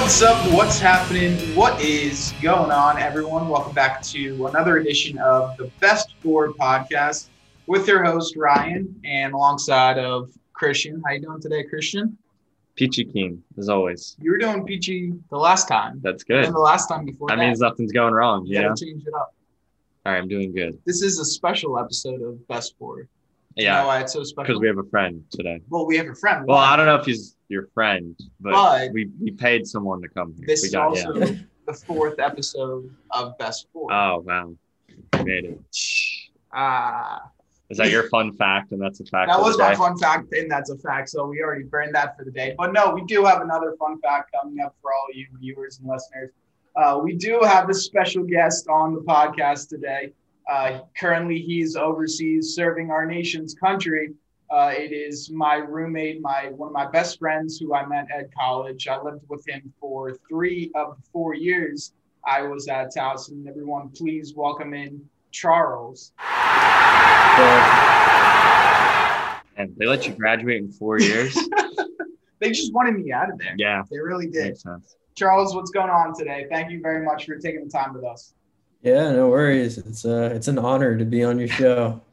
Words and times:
What's 0.00 0.22
up? 0.22 0.52
What's 0.52 0.78
happening? 0.78 1.36
What 1.56 1.78
is 1.82 2.32
going 2.40 2.70
on, 2.70 2.98
everyone? 2.98 3.48
Welcome 3.48 3.74
back 3.74 4.00
to 4.02 4.46
another 4.46 4.76
edition 4.76 5.18
of 5.18 5.56
the 5.56 5.64
Best 5.80 6.14
Four 6.22 6.52
podcast 6.52 7.26
with 7.66 7.88
your 7.88 8.04
host 8.04 8.36
Ryan 8.36 8.94
and 9.04 9.34
alongside 9.34 9.98
of 9.98 10.30
Christian. 10.52 11.02
How 11.04 11.14
you 11.14 11.20
doing 11.20 11.40
today, 11.40 11.64
Christian? 11.64 12.16
Peachy 12.76 13.04
keen, 13.06 13.42
as 13.58 13.68
always. 13.68 14.16
You 14.20 14.30
were 14.30 14.38
doing 14.38 14.64
peachy 14.64 15.14
the 15.30 15.36
last 15.36 15.66
time. 15.66 15.98
That's 16.00 16.22
good. 16.22 16.44
And 16.44 16.54
the 16.54 16.60
last 16.60 16.86
time 16.86 17.04
before 17.04 17.28
that, 17.28 17.36
that 17.36 17.44
means 17.44 17.58
nothing's 17.58 17.92
going 17.92 18.14
wrong. 18.14 18.46
You 18.46 18.60
You 18.60 18.74
change 18.76 19.02
it 19.04 19.14
up. 19.14 19.34
All 20.06 20.12
right, 20.12 20.18
I'm 20.18 20.28
doing 20.28 20.54
good. 20.54 20.78
This 20.86 21.02
is 21.02 21.18
a 21.18 21.24
special 21.24 21.76
episode 21.76 22.22
of 22.22 22.46
Best 22.46 22.76
Four. 22.78 22.98
You 23.00 23.64
know 23.64 23.72
Yeah, 23.72 23.84
why 23.84 24.00
it's 24.00 24.12
so 24.12 24.22
special? 24.22 24.44
because 24.54 24.60
we 24.60 24.68
have 24.68 24.78
a 24.78 24.88
friend 24.90 25.24
today. 25.32 25.60
well, 25.68 25.86
we 25.86 25.96
have 25.96 26.06
a 26.06 26.14
friend. 26.14 26.46
Well, 26.46 26.58
Why? 26.58 26.72
I 26.72 26.76
don't 26.76 26.86
know 26.86 26.94
if 26.96 27.04
he's 27.04 27.34
your 27.48 27.66
friend, 27.74 28.18
but, 28.40 28.52
But- 28.52 28.92
we, 28.92 29.10
we 29.20 29.30
paid 29.30 29.66
someone 29.66 30.00
to 30.02 30.08
come 30.08 30.34
here. 30.36 30.46
This 30.46 30.62
we 30.62 30.68
is 30.68 30.74
also 30.74 31.14
yeah. 31.14 31.32
the 31.66 31.74
fourth 31.74 32.18
episode 32.18 32.94
of 33.10 33.36
Best 33.38 33.66
Four. 33.72 33.92
Oh 33.92 34.22
wow, 34.26 34.54
we 35.14 35.24
made 35.24 35.44
it. 35.44 35.60
Ah. 36.52 37.30
Is 37.70 37.76
that 37.76 37.90
your 37.90 38.08
fun 38.08 38.32
fact? 38.32 38.72
And 38.72 38.80
that's 38.80 39.00
a 39.00 39.04
fact. 39.04 39.30
That 39.30 39.40
was 39.40 39.58
my 39.58 39.74
fun 39.74 39.98
fact, 39.98 40.32
and 40.32 40.50
that's 40.50 40.70
a 40.70 40.78
fact. 40.78 41.10
So 41.10 41.26
we 41.26 41.42
already 41.42 41.64
burned 41.64 41.94
that 41.94 42.16
for 42.16 42.24
the 42.24 42.30
day. 42.30 42.54
But 42.56 42.72
no, 42.72 42.94
we 42.94 43.04
do 43.04 43.24
have 43.26 43.42
another 43.42 43.74
fun 43.78 44.00
fact 44.00 44.30
coming 44.32 44.60
up 44.60 44.74
for 44.80 44.90
all 44.90 45.06
you 45.12 45.26
viewers 45.38 45.78
and 45.78 45.86
listeners. 45.88 46.30
Uh, 46.76 46.98
we 47.02 47.14
do 47.14 47.40
have 47.42 47.68
a 47.68 47.74
special 47.74 48.24
guest 48.24 48.68
on 48.68 48.94
the 48.94 49.00
podcast 49.00 49.68
today. 49.68 50.12
Uh, 50.50 50.80
currently, 50.98 51.40
he's 51.40 51.76
overseas 51.76 52.54
serving 52.54 52.90
our 52.90 53.04
nation's 53.04 53.54
country. 53.54 54.14
Uh, 54.50 54.72
it 54.74 54.92
is 54.92 55.30
my 55.30 55.56
roommate, 55.56 56.22
my 56.22 56.48
one 56.56 56.68
of 56.68 56.72
my 56.72 56.86
best 56.86 57.18
friends 57.18 57.58
who 57.58 57.74
I 57.74 57.84
met 57.86 58.06
at 58.10 58.32
college. 58.34 58.88
I 58.88 59.00
lived 59.00 59.20
with 59.28 59.46
him 59.46 59.72
for 59.78 60.16
three 60.28 60.70
of 60.74 60.96
the 60.96 61.02
four 61.12 61.34
years 61.34 61.92
I 62.26 62.42
was 62.42 62.66
at 62.68 62.94
Towson. 62.94 63.46
Everyone, 63.46 63.90
please 63.90 64.34
welcome 64.34 64.72
in 64.72 65.02
Charles. 65.32 66.12
And 69.56 69.74
they 69.76 69.86
let 69.86 70.06
you 70.06 70.14
graduate 70.14 70.62
in 70.62 70.72
four 70.72 70.98
years. 70.98 71.36
They 72.40 72.52
just 72.52 72.72
wanted 72.72 72.94
me 72.94 73.10
out 73.10 73.32
of 73.32 73.36
there. 73.40 73.54
yeah, 73.58 73.82
They 73.90 73.98
really 73.98 74.28
did. 74.28 74.44
makes 74.50 74.62
sense. 74.62 74.94
Charles, 75.16 75.56
what's 75.56 75.72
going 75.72 75.90
on 75.90 76.16
today? 76.16 76.46
Thank 76.48 76.70
you 76.70 76.80
very 76.80 77.04
much 77.04 77.26
for 77.26 77.34
taking 77.36 77.64
the 77.64 77.68
time 77.68 77.92
with 77.92 78.04
us. 78.04 78.32
Yeah, 78.80 79.10
no 79.10 79.26
worries. 79.28 79.76
It's 79.76 80.04
uh 80.04 80.30
it's 80.32 80.46
an 80.46 80.56
honor 80.56 80.96
to 80.96 81.04
be 81.04 81.24
on 81.24 81.36
your 81.40 81.48
show. 81.48 82.00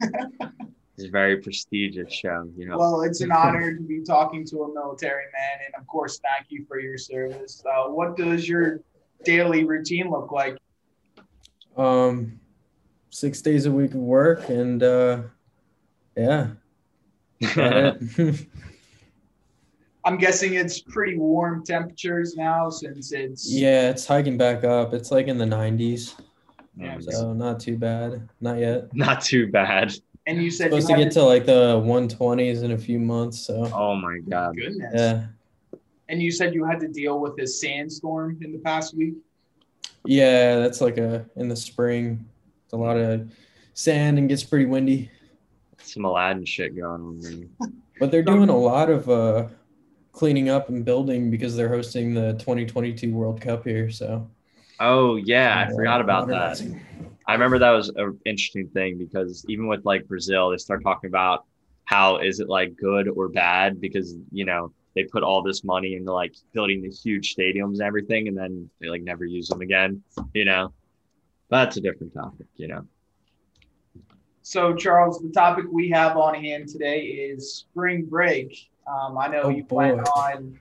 It's 0.96 1.06
a 1.06 1.10
very 1.10 1.36
prestigious 1.38 2.12
show. 2.12 2.48
You 2.56 2.68
know. 2.68 2.78
Well, 2.78 3.02
it's 3.02 3.20
an 3.20 3.32
honor 3.36 3.74
to 3.74 3.82
be 3.82 4.02
talking 4.02 4.46
to 4.46 4.62
a 4.62 4.74
military 4.74 5.24
man, 5.32 5.66
and 5.66 5.74
of 5.80 5.86
course, 5.86 6.18
thank 6.18 6.50
you 6.50 6.64
for 6.66 6.80
your 6.80 6.96
service. 6.96 7.62
Uh, 7.66 7.88
what 7.90 8.16
does 8.16 8.48
your 8.48 8.80
daily 9.24 9.64
routine 9.64 10.10
look 10.10 10.32
like? 10.32 10.56
Um 11.76 12.40
six 13.10 13.40
days 13.40 13.66
a 13.66 13.70
week 13.72 13.92
of 13.92 14.00
work 14.00 14.48
and 14.48 14.82
uh 14.82 15.22
yeah. 16.16 16.48
I'm 20.04 20.16
guessing 20.18 20.54
it's 20.54 20.80
pretty 20.80 21.18
warm 21.18 21.64
temperatures 21.64 22.36
now 22.36 22.70
since 22.70 23.12
it's 23.12 23.50
yeah, 23.50 23.90
it's 23.90 24.06
hiking 24.06 24.38
back 24.38 24.64
up. 24.64 24.94
It's 24.94 25.10
like 25.10 25.26
in 25.26 25.36
the 25.36 25.44
nineties. 25.44 26.14
Yeah, 26.76 26.98
So 27.00 27.32
not 27.32 27.58
too 27.60 27.76
bad. 27.76 28.28
Not 28.40 28.58
yet. 28.58 28.94
Not 28.94 29.22
too 29.22 29.50
bad. 29.50 29.94
And 30.26 30.42
you 30.42 30.50
said 30.50 30.72
you 30.72 30.80
Supposed 30.80 30.88
to 30.88 31.04
get 31.04 31.12
to 31.12 31.22
like 31.22 31.46
the 31.46 31.80
one 31.82 32.08
twenties 32.08 32.62
in 32.62 32.72
a 32.72 32.78
few 32.78 32.98
months. 32.98 33.38
So 33.38 33.70
Oh 33.72 33.94
my 33.94 34.18
god. 34.28 34.56
goodness. 34.56 34.92
yeah. 34.94 35.26
And 36.08 36.22
you 36.22 36.30
said 36.30 36.54
you 36.54 36.64
had 36.64 36.80
to 36.80 36.88
deal 36.88 37.20
with 37.20 37.38
a 37.40 37.46
sandstorm 37.46 38.38
in 38.42 38.52
the 38.52 38.58
past 38.58 38.96
week. 38.96 39.14
Yeah, 40.04 40.56
that's 40.56 40.80
like 40.80 40.98
a 40.98 41.24
in 41.36 41.48
the 41.48 41.56
spring. 41.56 42.24
It's 42.64 42.72
a 42.72 42.76
lot 42.76 42.96
of 42.96 43.30
sand 43.74 44.18
and 44.18 44.28
gets 44.28 44.42
pretty 44.44 44.66
windy. 44.66 45.10
Some 45.78 46.04
Aladdin 46.04 46.44
shit 46.44 46.76
going 46.76 47.00
on. 47.02 47.20
There. 47.20 47.68
But 47.98 48.10
they're 48.10 48.22
doing 48.22 48.50
a 48.50 48.56
lot 48.56 48.90
of 48.90 49.08
uh, 49.08 49.46
cleaning 50.12 50.50
up 50.50 50.68
and 50.68 50.84
building 50.84 51.30
because 51.30 51.56
they're 51.56 51.70
hosting 51.70 52.12
the 52.12 52.34
2022 52.34 53.10
World 53.10 53.40
Cup 53.40 53.64
here. 53.64 53.90
So 53.90 54.28
Oh 54.80 55.16
yeah, 55.16 55.64
I 55.66 55.72
forgot 55.72 56.02
about 56.02 56.28
that. 56.28 56.60
Modernizing. 57.26 57.28
I 57.28 57.32
remember 57.34 57.58
that 57.58 57.70
was 57.70 57.88
an 57.90 58.18
interesting 58.24 58.68
thing 58.68 58.98
because 58.98 59.44
even 59.48 59.66
with 59.66 59.84
like 59.84 60.06
Brazil, 60.08 60.50
they 60.50 60.58
start 60.58 60.82
talking 60.82 61.08
about 61.08 61.44
how 61.84 62.18
is 62.18 62.40
it 62.40 62.48
like 62.48 62.76
good 62.76 63.08
or 63.08 63.28
bad 63.28 63.80
because 63.80 64.14
you 64.32 64.44
know 64.44 64.72
they 64.94 65.04
put 65.04 65.22
all 65.22 65.42
this 65.42 65.62
money 65.64 65.94
into 65.94 66.12
like 66.12 66.34
building 66.52 66.82
the 66.82 66.90
huge 66.90 67.34
stadiums 67.34 67.74
and 67.74 67.82
everything, 67.82 68.28
and 68.28 68.36
then 68.36 68.68
they 68.80 68.88
like 68.88 69.02
never 69.02 69.24
use 69.24 69.48
them 69.48 69.60
again. 69.60 70.02
You 70.34 70.44
know, 70.44 70.72
but 71.48 71.64
that's 71.64 71.76
a 71.76 71.80
different 71.80 72.14
topic. 72.14 72.46
You 72.56 72.68
know, 72.68 72.86
So, 74.42 74.74
Charles, 74.74 75.20
the 75.20 75.30
topic 75.30 75.66
we 75.70 75.90
have 75.90 76.16
on 76.16 76.34
hand 76.34 76.68
today 76.68 77.00
is 77.02 77.54
spring 77.54 78.04
break. 78.04 78.68
Um, 78.86 79.18
I 79.18 79.28
know 79.28 79.42
Oh, 79.44 79.48
you 79.48 79.66
went 79.70 79.98
boy. 79.98 80.02
on 80.02 80.58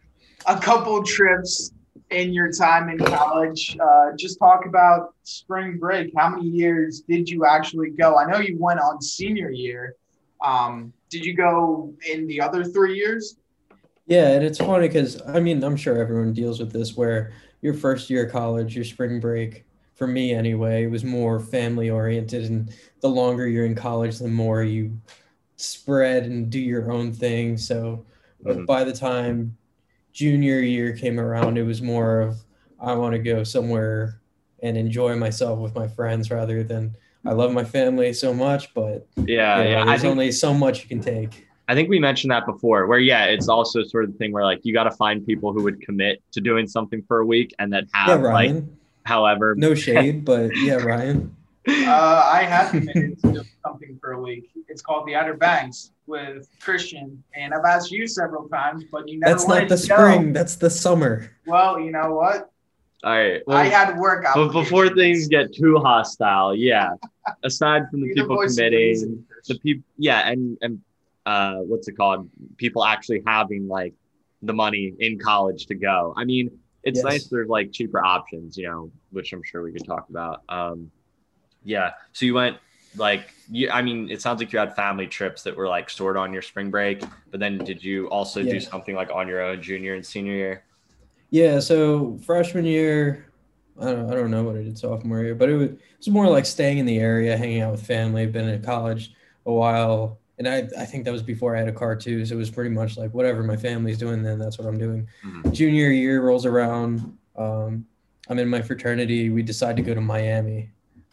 a 0.48 0.60
couple 0.60 1.04
trips 1.04 1.72
in 2.12 2.34
your 2.34 2.52
time 2.52 2.90
in 2.90 2.98
college. 3.00 3.78
Uh, 3.82 4.12
just 4.18 4.40
talk 4.40 4.66
about 4.66 5.14
spring 5.24 5.78
break. 5.78 6.12
How 6.16 6.30
many 6.30 6.48
years 6.48 7.02
did 7.08 7.30
you 7.30 7.46
actually 7.46 7.92
go? 7.92 8.18
I 8.18 8.30
know 8.30 8.40
you 8.40 8.58
went 8.60 8.80
on 8.80 9.02
senior 9.02 9.50
year. 9.50 9.96
Um, 10.44 10.94
did 11.10 11.26
you 11.26 11.36
go 11.36 11.94
in 12.10 12.28
the 12.28 12.42
other 12.42 12.64
three 12.64 12.96
years? 12.96 13.38
Yeah, 14.08 14.30
and 14.34 14.44
it's 14.44 14.60
funny 14.60 14.88
because 14.88 15.20
I 15.26 15.40
mean 15.40 15.64
I'm 15.64 15.76
sure 15.76 15.98
everyone 15.98 16.34
deals 16.34 16.60
with 16.60 16.72
this 16.72 16.96
where 16.96 17.34
your 17.62 17.74
first 17.74 18.10
year 18.10 18.26
of 18.26 18.32
college, 18.32 18.76
your 18.76 18.86
spring 18.86 19.20
break, 19.20 19.66
for 19.96 20.06
me 20.06 20.34
anyway, 20.34 20.84
it 20.84 20.92
was 20.92 21.04
more 21.04 21.40
family 21.40 21.90
oriented, 21.90 22.46
and 22.46 22.72
the 23.02 23.10
longer 23.10 23.48
you're 23.48 23.66
in 23.66 23.74
college, 23.74 24.20
the 24.20 24.28
more 24.28 24.62
you 24.62 25.00
spread 25.56 26.26
and 26.26 26.50
do 26.52 26.60
your 26.60 26.92
own 26.92 27.14
thing. 27.14 27.58
So, 27.58 28.06
but 28.44 28.58
Mhm. 28.58 28.66
by 28.68 28.84
the 28.84 28.94
time 28.94 29.58
junior 30.16 30.60
year 30.60 30.94
came 30.94 31.20
around, 31.20 31.58
it 31.58 31.64
was 31.64 31.82
more 31.82 32.22
of 32.22 32.38
I 32.80 32.94
want 32.94 33.14
to 33.14 33.20
go 33.20 33.44
somewhere 33.44 34.22
and 34.64 34.78
enjoy 34.78 35.16
myself 35.16 35.60
with 35.60 35.76
my 35.76 35.88
friends 35.88 36.32
rather 36.32 36.64
than 36.64 36.96
I 37.26 37.34
love 37.34 37.52
my 37.52 37.66
family 37.66 38.14
so 38.14 38.34
much, 38.34 38.74
but 38.74 39.08
yeah, 39.18 39.58
you 39.58 39.64
know, 39.64 39.70
yeah. 39.70 39.82
I 39.82 39.86
there's 39.88 40.02
think 40.02 40.12
only 40.12 40.32
so 40.32 40.54
much 40.54 40.82
you 40.82 40.88
can 40.88 41.02
take. 41.02 41.48
I 41.68 41.74
think 41.74 41.90
we 41.90 42.00
mentioned 42.00 42.32
that 42.32 42.46
before. 42.46 42.88
Where 42.88 43.00
yeah, 43.00 43.26
it's 43.26 43.50
also 43.50 43.84
sort 43.84 44.06
of 44.06 44.14
the 44.14 44.18
thing 44.18 44.32
where 44.32 44.44
like 44.44 44.62
you 44.64 44.74
got 44.74 44.84
to 44.86 44.92
find 44.92 45.26
people 45.26 45.52
who 45.52 45.64
would 45.64 45.82
commit 45.82 46.22
to 46.32 46.42
doing 46.42 46.68
something 46.68 47.04
for 47.08 47.20
a 47.20 47.26
week 47.26 47.54
and 47.60 47.74
then 47.74 47.88
Yeah, 47.94 48.06
have 48.06 48.22
like 48.22 48.56
however 49.04 49.56
No 49.58 49.76
shade, 49.76 50.24
but 50.24 50.56
yeah, 50.56 50.76
Ryan. 50.76 51.36
Uh, 51.68 52.30
I 52.32 52.44
have 52.44 52.70
committed 52.70 53.20
to 53.24 53.44
doing 53.96 54.00
for 54.02 54.12
a 54.14 54.22
week. 54.22 54.52
It's 54.68 54.82
called 54.82 55.08
the 55.08 55.16
Outer 55.16 55.36
Banks 55.36 55.92
with 56.08 56.48
Christian, 56.60 57.24
and 57.34 57.54
I've 57.54 57.66
asked 57.66 57.92
you 57.92 58.08
several 58.08 58.48
times, 58.50 58.84
but 58.92 59.08
you 59.08 59.20
never 59.20 59.32
know. 59.32 59.38
That's 59.38 59.48
not 59.48 59.70
the 59.70 59.78
to 59.78 59.88
go. 59.88 59.96
spring. 59.96 60.34
That's 60.34 60.56
the 60.56 60.70
summer. 60.70 61.32
Well, 61.46 61.80
you 61.80 61.92
know 61.92 62.14
what? 62.14 62.52
All 63.04 63.12
right. 63.12 63.36
I 63.38 63.42
Well, 63.46 63.64
had 63.70 63.98
work 63.98 64.26
but 64.34 64.52
before 64.52 64.90
things 64.90 65.28
get 65.28 65.54
too 65.54 65.78
hostile, 65.78 66.56
yeah. 66.56 66.90
Aside 67.44 67.84
from 67.92 68.02
the 68.02 68.08
Be 68.08 68.14
people 68.16 68.36
voice 68.36 68.52
of 68.52 68.58
committing, 68.58 69.26
the 69.48 69.60
people, 69.60 69.84
yeah, 69.98 70.30
and 70.30 70.58
and 70.62 70.82
uh, 71.26 71.56
what's 71.58 71.88
it 71.88 71.94
called? 71.94 72.30
People 72.58 72.84
actually 72.84 73.22
having 73.26 73.68
like 73.68 73.94
the 74.42 74.54
money 74.54 74.94
in 75.00 75.18
college 75.20 75.66
to 75.68 75.76
go. 75.76 76.14
I 76.18 76.24
mean, 76.26 76.52
it's 76.84 76.98
Yes. 76.98 77.04
nice 77.04 77.28
there's 77.28 77.50
like 77.50 77.72
cheaper 77.72 78.04
options, 78.04 78.58
you 78.58 78.68
know, 78.68 78.92
which 79.12 79.34
I'm 79.34 79.42
sure 79.44 79.64
we 79.64 79.72
could 79.72 79.86
talk 79.86 80.08
about. 80.10 80.44
Um, 80.50 80.92
yeah. 81.64 81.92
So 82.14 82.26
you 82.28 82.36
went 82.36 82.58
like 82.98 83.34
you. 83.50 83.70
I 83.70 83.82
mean, 83.82 84.10
it 84.10 84.22
sounds 84.22 84.40
like 84.40 84.52
you 84.54 84.60
had 84.60 84.76
family 84.76 85.08
trips 85.08 85.44
that 85.44 85.56
were 85.56 85.68
like 85.68 85.90
stored 85.90 86.18
on 86.18 86.34
your 86.34 86.42
spring 86.42 86.70
break, 86.72 87.04
but 87.32 87.40
then 87.40 87.58
did 87.58 87.84
you 87.84 88.08
also 88.10 88.42
do 88.44 88.60
something 88.60 88.96
like 88.96 89.12
on 89.12 89.28
your 89.28 89.42
own 89.42 89.62
junior 89.62 89.94
and 89.96 90.06
senior 90.06 90.34
year? 90.34 90.64
Yeah, 91.32 91.60
so 91.60 92.18
freshman 92.26 92.66
year, 92.66 93.28
I 93.82 93.86
don't, 93.86 94.10
I 94.12 94.16
don't 94.16 94.32
know 94.32 94.44
what 94.44 94.56
I 94.56 94.64
did 94.64 94.78
sophomore 94.78 95.22
year, 95.22 95.36
but 95.36 95.50
it 95.50 95.56
was, 95.56 95.70
it 95.70 95.80
was 95.98 96.10
more 96.10 96.30
like 96.30 96.46
staying 96.46 96.78
in 96.78 96.86
the 96.86 97.00
area, 97.00 97.36
hanging 97.36 97.62
out 97.62 97.72
with 97.72 97.86
family. 97.86 98.26
Been 98.26 98.48
in 98.48 98.62
college 98.62 99.14
a 99.46 99.52
while, 99.52 100.20
and 100.38 100.48
I, 100.48 100.68
I 100.78 100.86
think 100.86 101.04
that 101.06 101.12
was 101.12 101.24
before 101.24 101.56
I 101.56 101.60
had 101.60 101.68
a 101.68 101.74
car 101.74 101.96
too. 101.96 102.26
So 102.26 102.36
it 102.36 102.38
was 102.38 102.50
pretty 102.50 102.70
much 102.70 102.98
like 102.98 103.14
whatever 103.14 103.44
my 103.44 103.58
family's 103.58 103.98
doing, 103.98 104.24
then 104.24 104.40
that's 104.40 104.58
what 104.58 104.68
I'm 104.68 104.78
doing. 104.78 105.08
Mhm. 105.26 105.52
Junior 105.52 105.90
year 105.90 106.22
rolls 106.22 106.46
around. 106.46 107.18
Um, 107.36 107.86
I'm 108.30 108.40
in 108.40 108.48
my 108.48 108.62
fraternity. 108.62 109.30
We 109.30 109.44
decide 109.44 109.76
to 109.76 109.82
go 109.82 109.94
to 109.94 110.02
Miami. 110.02 110.72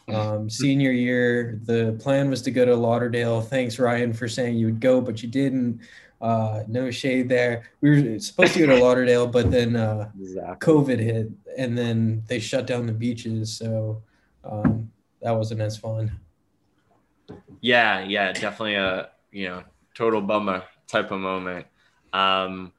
Um, 0.08 0.48
senior 0.50 0.92
year, 0.92 1.60
the 1.64 1.96
plan 2.00 2.30
was 2.30 2.42
to 2.42 2.50
go 2.50 2.64
to 2.64 2.74
Lauderdale. 2.74 3.40
Thanks, 3.40 3.78
Ryan, 3.78 4.12
for 4.12 4.28
saying 4.28 4.56
you 4.56 4.66
would 4.66 4.80
go, 4.80 5.00
but 5.00 5.22
you 5.22 5.28
didn't. 5.28 5.80
Uh, 6.20 6.62
no 6.68 6.88
shade 6.90 7.28
there. 7.28 7.64
We 7.80 7.90
were 7.90 8.18
supposed 8.20 8.52
to 8.54 8.60
go 8.60 8.66
to 8.66 8.76
Lauderdale, 8.82 9.26
but 9.26 9.50
then 9.50 9.74
uh, 9.74 10.10
Exactly. 10.20 10.72
COVID 10.72 10.98
hit, 11.00 11.30
and 11.58 11.76
then 11.76 12.22
they 12.28 12.38
shut 12.38 12.66
down 12.66 12.86
the 12.86 12.92
beaches. 12.92 13.56
So 13.56 14.02
um, 14.44 14.92
that 15.20 15.32
wasn't 15.32 15.62
as 15.62 15.76
fun. 15.76 16.12
Yeah, 17.60 18.04
yeah, 18.04 18.32
definitely 18.32 18.74
a 18.74 19.10
you 19.32 19.48
know 19.48 19.64
total 19.94 20.20
bummer 20.20 20.62
type 20.86 21.10
of 21.10 21.20
moment. 21.20 21.66
Um, 22.12 22.72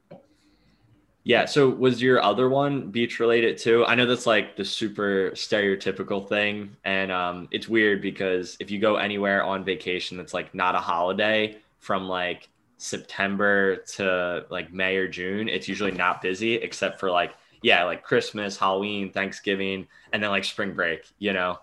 Yeah. 1.26 1.46
So 1.46 1.70
was 1.70 2.02
your 2.02 2.22
other 2.22 2.50
one 2.50 2.90
beach 2.90 3.18
related 3.18 3.56
too? 3.56 3.84
I 3.86 3.94
know 3.94 4.04
that's 4.04 4.26
like 4.26 4.56
the 4.56 4.64
super 4.64 5.30
stereotypical 5.30 6.28
thing. 6.28 6.76
And 6.84 7.10
um, 7.10 7.48
it's 7.50 7.66
weird 7.66 8.02
because 8.02 8.58
if 8.60 8.70
you 8.70 8.78
go 8.78 8.96
anywhere 8.96 9.42
on 9.42 9.64
vacation 9.64 10.18
that's 10.18 10.34
like 10.34 10.54
not 10.54 10.74
a 10.74 10.78
holiday 10.78 11.56
from 11.78 12.08
like 12.08 12.50
September 12.76 13.76
to 13.76 14.44
like 14.50 14.70
May 14.70 14.96
or 14.96 15.08
June, 15.08 15.48
it's 15.48 15.66
usually 15.66 15.92
not 15.92 16.20
busy 16.20 16.56
except 16.56 17.00
for 17.00 17.10
like, 17.10 17.32
yeah, 17.62 17.84
like 17.84 18.02
Christmas, 18.02 18.58
Halloween, 18.58 19.10
Thanksgiving, 19.10 19.88
and 20.12 20.22
then 20.22 20.28
like 20.30 20.44
spring 20.44 20.74
break, 20.74 21.06
you 21.18 21.32
know? 21.32 21.58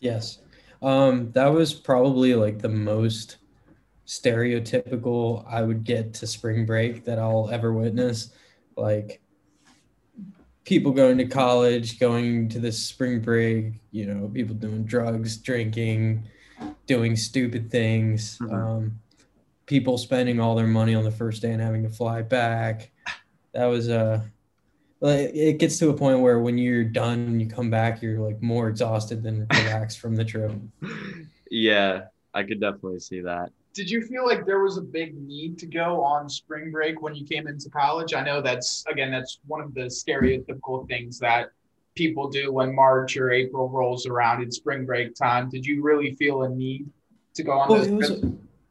Yes. 0.00 0.38
Um, 0.80 1.32
that 1.32 1.48
was 1.48 1.74
probably 1.74 2.34
like 2.34 2.60
the 2.60 2.70
most 2.70 3.36
stereotypical 4.06 5.44
I 5.46 5.60
would 5.60 5.84
get 5.84 6.14
to 6.14 6.26
spring 6.26 6.64
break 6.64 7.04
that 7.04 7.18
I'll 7.18 7.50
ever 7.50 7.74
witness 7.74 8.30
like 8.76 9.20
people 10.64 10.92
going 10.92 11.16
to 11.18 11.26
college, 11.26 11.98
going 11.98 12.48
to 12.50 12.58
the 12.58 12.72
spring 12.72 13.20
break, 13.20 13.74
you 13.92 14.06
know, 14.06 14.28
people 14.28 14.54
doing 14.54 14.84
drugs, 14.84 15.36
drinking, 15.36 16.26
doing 16.86 17.16
stupid 17.16 17.70
things, 17.70 18.38
mm-hmm. 18.38 18.54
um, 18.54 19.00
people 19.66 19.96
spending 19.96 20.40
all 20.40 20.54
their 20.54 20.66
money 20.66 20.94
on 20.94 21.04
the 21.04 21.10
first 21.10 21.42
day 21.42 21.52
and 21.52 21.62
having 21.62 21.82
to 21.82 21.88
fly 21.88 22.22
back. 22.22 22.90
That 23.52 23.66
was 23.66 23.88
uh 23.88 24.20
like 25.00 25.30
it 25.34 25.58
gets 25.58 25.78
to 25.78 25.90
a 25.90 25.94
point 25.94 26.20
where 26.20 26.40
when 26.40 26.58
you're 26.58 26.84
done 26.84 27.20
and 27.20 27.40
you 27.40 27.48
come 27.48 27.70
back, 27.70 28.02
you're 28.02 28.18
like 28.18 28.42
more 28.42 28.68
exhausted 28.68 29.22
than 29.22 29.46
relaxed 29.52 29.98
from 29.98 30.16
the 30.16 30.24
trip. 30.24 30.52
Yeah, 31.48 32.06
I 32.34 32.42
could 32.42 32.60
definitely 32.60 32.98
see 32.98 33.20
that 33.20 33.52
did 33.76 33.90
you 33.90 34.00
feel 34.00 34.24
like 34.24 34.46
there 34.46 34.60
was 34.60 34.78
a 34.78 34.82
big 34.82 35.14
need 35.14 35.58
to 35.58 35.66
go 35.66 36.02
on 36.02 36.30
spring 36.30 36.72
break 36.72 37.02
when 37.02 37.14
you 37.14 37.26
came 37.26 37.46
into 37.46 37.68
college? 37.68 38.14
I 38.14 38.24
know 38.24 38.40
that's 38.40 38.82
again 38.90 39.12
that's 39.12 39.38
one 39.46 39.60
of 39.60 39.74
the 39.74 39.82
stereotypical 39.82 40.88
things 40.88 41.18
that 41.18 41.50
people 41.94 42.28
do 42.28 42.52
when 42.52 42.74
March 42.74 43.18
or 43.18 43.30
April 43.30 43.68
rolls 43.68 44.06
around 44.06 44.42
in 44.42 44.50
spring 44.50 44.86
break 44.86 45.14
time. 45.14 45.50
Did 45.50 45.66
you 45.66 45.82
really 45.82 46.14
feel 46.14 46.44
a 46.44 46.48
need 46.48 46.88
to 47.34 47.42
go 47.42 47.52
on 47.52 47.68
well, 47.68 47.78
those 47.78 47.86
it 47.88 47.94
was, 47.94 48.24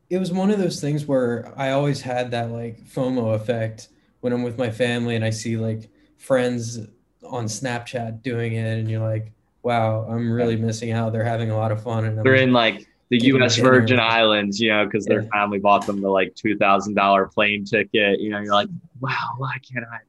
it 0.09 0.17
was 0.17 0.31
one 0.31 0.49
of 0.49 0.57
those 0.57 0.81
things 0.81 1.05
where 1.05 1.53
I 1.55 1.71
always 1.71 2.01
had 2.01 2.31
that 2.31 2.49
like 2.49 2.83
FOMO 2.85 3.35
effect 3.35 3.89
when 4.21 4.33
I'm 4.33 4.41
with 4.41 4.57
my 4.57 4.71
family 4.71 5.15
and 5.15 5.23
I 5.23 5.29
see 5.29 5.55
like 5.55 5.87
friends 6.17 6.79
on 7.23 7.45
Snapchat 7.45 8.23
doing 8.23 8.53
it 8.53 8.79
and 8.79 8.89
you're 8.89 9.07
like, 9.07 9.33
wow, 9.61 10.07
I'm 10.09 10.31
really 10.31 10.55
missing 10.55 10.91
out. 10.91 11.13
They're 11.13 11.23
having 11.23 11.51
a 11.51 11.57
lot 11.57 11.71
of 11.71 11.83
fun 11.83 12.05
and 12.05 12.17
I'm, 12.17 12.23
they're 12.23 12.35
in 12.35 12.53
like 12.53 12.87
the 13.09 13.23
U.S. 13.25 13.57
Virgin 13.57 13.99
Islands, 13.99 14.59
you 14.59 14.69
know, 14.69 14.85
because 14.85 15.05
their 15.05 15.23
family 15.23 15.59
bought 15.59 15.85
them 15.85 16.01
the 16.01 16.09
like 16.09 16.33
two 16.35 16.57
thousand 16.57 16.95
dollar 16.95 17.27
plane 17.27 17.65
ticket. 17.65 18.19
You 18.19 18.31
know, 18.31 18.39
you're 18.39 18.53
like, 18.53 18.69
wow, 18.99 19.33
why 19.37 19.57
can't 19.59 19.85
I? 19.91 19.99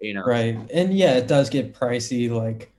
You 0.00 0.14
know, 0.14 0.24
right? 0.24 0.58
And 0.72 0.92
yeah, 0.96 1.14
it 1.14 1.26
does 1.26 1.48
get 1.48 1.74
pricey. 1.74 2.30
Like 2.30 2.70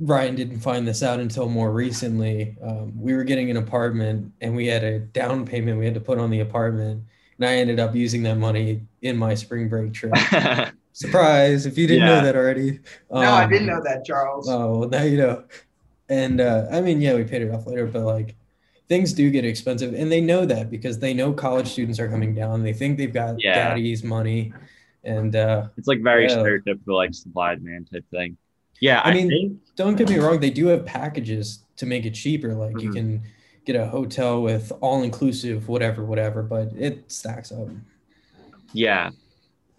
Ryan 0.00 0.34
didn't 0.34 0.60
find 0.60 0.88
this 0.88 1.02
out 1.02 1.20
until 1.20 1.48
more 1.48 1.72
recently. 1.72 2.56
Um, 2.62 2.98
we 2.98 3.14
were 3.14 3.24
getting 3.24 3.50
an 3.50 3.58
apartment, 3.58 4.32
and 4.40 4.56
we 4.56 4.66
had 4.66 4.82
a 4.82 5.00
down 5.00 5.44
payment 5.44 5.78
we 5.78 5.84
had 5.84 5.94
to 5.94 6.00
put 6.00 6.18
on 6.18 6.30
the 6.30 6.40
apartment, 6.40 7.04
and 7.38 7.46
I 7.46 7.56
ended 7.56 7.78
up 7.78 7.94
using 7.94 8.22
that 8.22 8.38
money 8.38 8.86
in 9.02 9.16
my 9.18 9.34
spring 9.34 9.68
break 9.68 9.92
trip. 9.92 10.14
Surprise! 10.92 11.66
If 11.66 11.76
you 11.76 11.86
didn't 11.86 12.08
yeah. 12.08 12.14
know 12.14 12.24
that 12.24 12.36
already. 12.36 12.80
Um, 13.10 13.20
no, 13.20 13.32
I 13.32 13.46
didn't 13.46 13.66
know 13.66 13.82
that, 13.84 14.06
Charles. 14.06 14.48
Oh, 14.48 14.78
well, 14.78 14.88
now 14.88 15.02
you 15.02 15.18
know. 15.18 15.44
And 16.08 16.40
uh, 16.40 16.66
I 16.72 16.80
mean, 16.80 17.02
yeah, 17.02 17.14
we 17.14 17.24
paid 17.24 17.42
it 17.42 17.52
off 17.52 17.66
later, 17.66 17.86
but 17.86 18.02
like 18.02 18.36
things 18.88 19.12
do 19.12 19.30
get 19.30 19.44
expensive 19.44 19.94
and 19.94 20.10
they 20.10 20.20
know 20.20 20.44
that 20.44 20.70
because 20.70 20.98
they 20.98 21.12
know 21.12 21.32
college 21.32 21.68
students 21.68 21.98
are 21.98 22.08
coming 22.08 22.34
down 22.34 22.62
they 22.62 22.72
think 22.72 22.96
they've 22.96 23.12
got 23.12 23.34
yeah. 23.38 23.54
daddy's 23.54 24.04
money 24.04 24.52
and 25.04 25.36
uh 25.36 25.66
it's 25.76 25.88
like 25.88 26.02
very 26.02 26.24
yeah. 26.24 26.36
stereotypical 26.36 26.94
like 26.94 27.14
supply 27.14 27.54
demand 27.54 27.88
type 27.92 28.04
thing 28.10 28.36
yeah 28.80 29.00
i, 29.00 29.10
I 29.10 29.14
mean 29.14 29.28
think... 29.28 29.58
don't 29.76 29.96
get 29.96 30.08
me 30.08 30.18
wrong 30.18 30.40
they 30.40 30.50
do 30.50 30.66
have 30.66 30.86
packages 30.86 31.64
to 31.76 31.86
make 31.86 32.04
it 32.04 32.12
cheaper 32.12 32.54
like 32.54 32.74
mm-hmm. 32.74 32.80
you 32.80 32.92
can 32.92 33.22
get 33.64 33.76
a 33.76 33.86
hotel 33.86 34.42
with 34.42 34.72
all 34.80 35.02
inclusive 35.02 35.68
whatever 35.68 36.04
whatever 36.04 36.42
but 36.42 36.72
it 36.76 37.10
stacks 37.10 37.50
up 37.50 37.68
yeah 38.72 39.10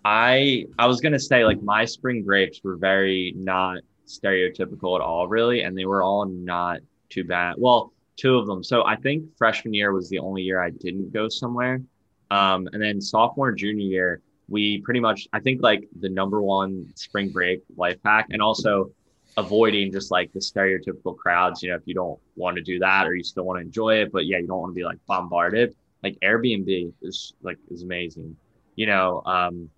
i 0.03 0.65
i 0.77 0.86
was 0.86 1.00
gonna 1.00 1.19
say 1.19 1.45
like 1.45 1.62
my 1.62 1.86
spring 1.86 2.24
breaks 2.24 2.60
were 2.63 2.75
very 2.75 3.33
not 3.38 3.80
stereotypical 4.06 4.95
at 4.95 5.01
all 5.01 5.27
really 5.27 5.62
and 5.62 5.77
they 5.77 5.86
were 5.86 6.01
all 6.01 6.25
not 6.25 6.80
too 7.10 7.24
bad 7.24 7.56
well 7.57 7.94
two 8.18 8.36
of 8.36 8.48
them. 8.48 8.64
So 8.64 8.84
I 8.86 8.96
think 8.96 9.25
freshman 9.38 9.74
year 9.74 9.94
was 9.94 10.10
the 10.10 10.19
only 10.19 10.42
year 10.42 10.62
I 10.62 10.72
didn't 10.72 11.14
go 11.14 11.30
somewhere. 11.30 11.81
Um, 12.31 12.68
and 12.74 12.81
then 12.81 13.00
sophomore, 13.00 13.52
junior 13.54 13.86
year, 13.86 14.22
we 14.50 14.81
pretty 14.81 15.00
much, 15.00 15.28
I 15.34 15.40
think 15.40 15.62
like 15.62 15.88
the 16.00 16.10
number 16.10 16.42
one 16.42 16.92
spring 16.96 17.30
break 17.30 17.62
life 17.75 18.00
hack 18.04 18.28
and 18.31 18.42
also 18.42 18.92
avoiding 19.38 19.92
just 19.92 20.10
like 20.10 20.34
the 20.34 20.40
stereotypical 20.40 21.16
crowds. 21.16 21.62
You 21.62 21.69
know, 21.69 21.75
if 21.75 21.84
you 21.86 21.94
don't 21.94 22.19
want 22.36 22.58
to 22.58 22.64
do 22.64 22.80
that 22.80 23.08
or 23.08 23.16
you 23.16 23.24
still 23.24 23.44
want 23.44 23.60
to 23.60 23.62
enjoy 23.62 24.02
it, 24.02 24.12
but 24.12 24.25
yeah, 24.25 24.40
you 24.40 24.48
don't 24.48 24.60
want 24.60 24.72
to 24.72 24.75
be 24.75 24.84
like 24.84 24.98
bombarded. 25.06 25.75
Like 26.04 26.18
Airbnb 26.24 26.94
is 27.02 27.34
like 27.42 27.58
is 27.70 27.84
amazing. 27.84 28.36
You 28.75 28.88
know, 28.88 29.22
um, 29.25 29.70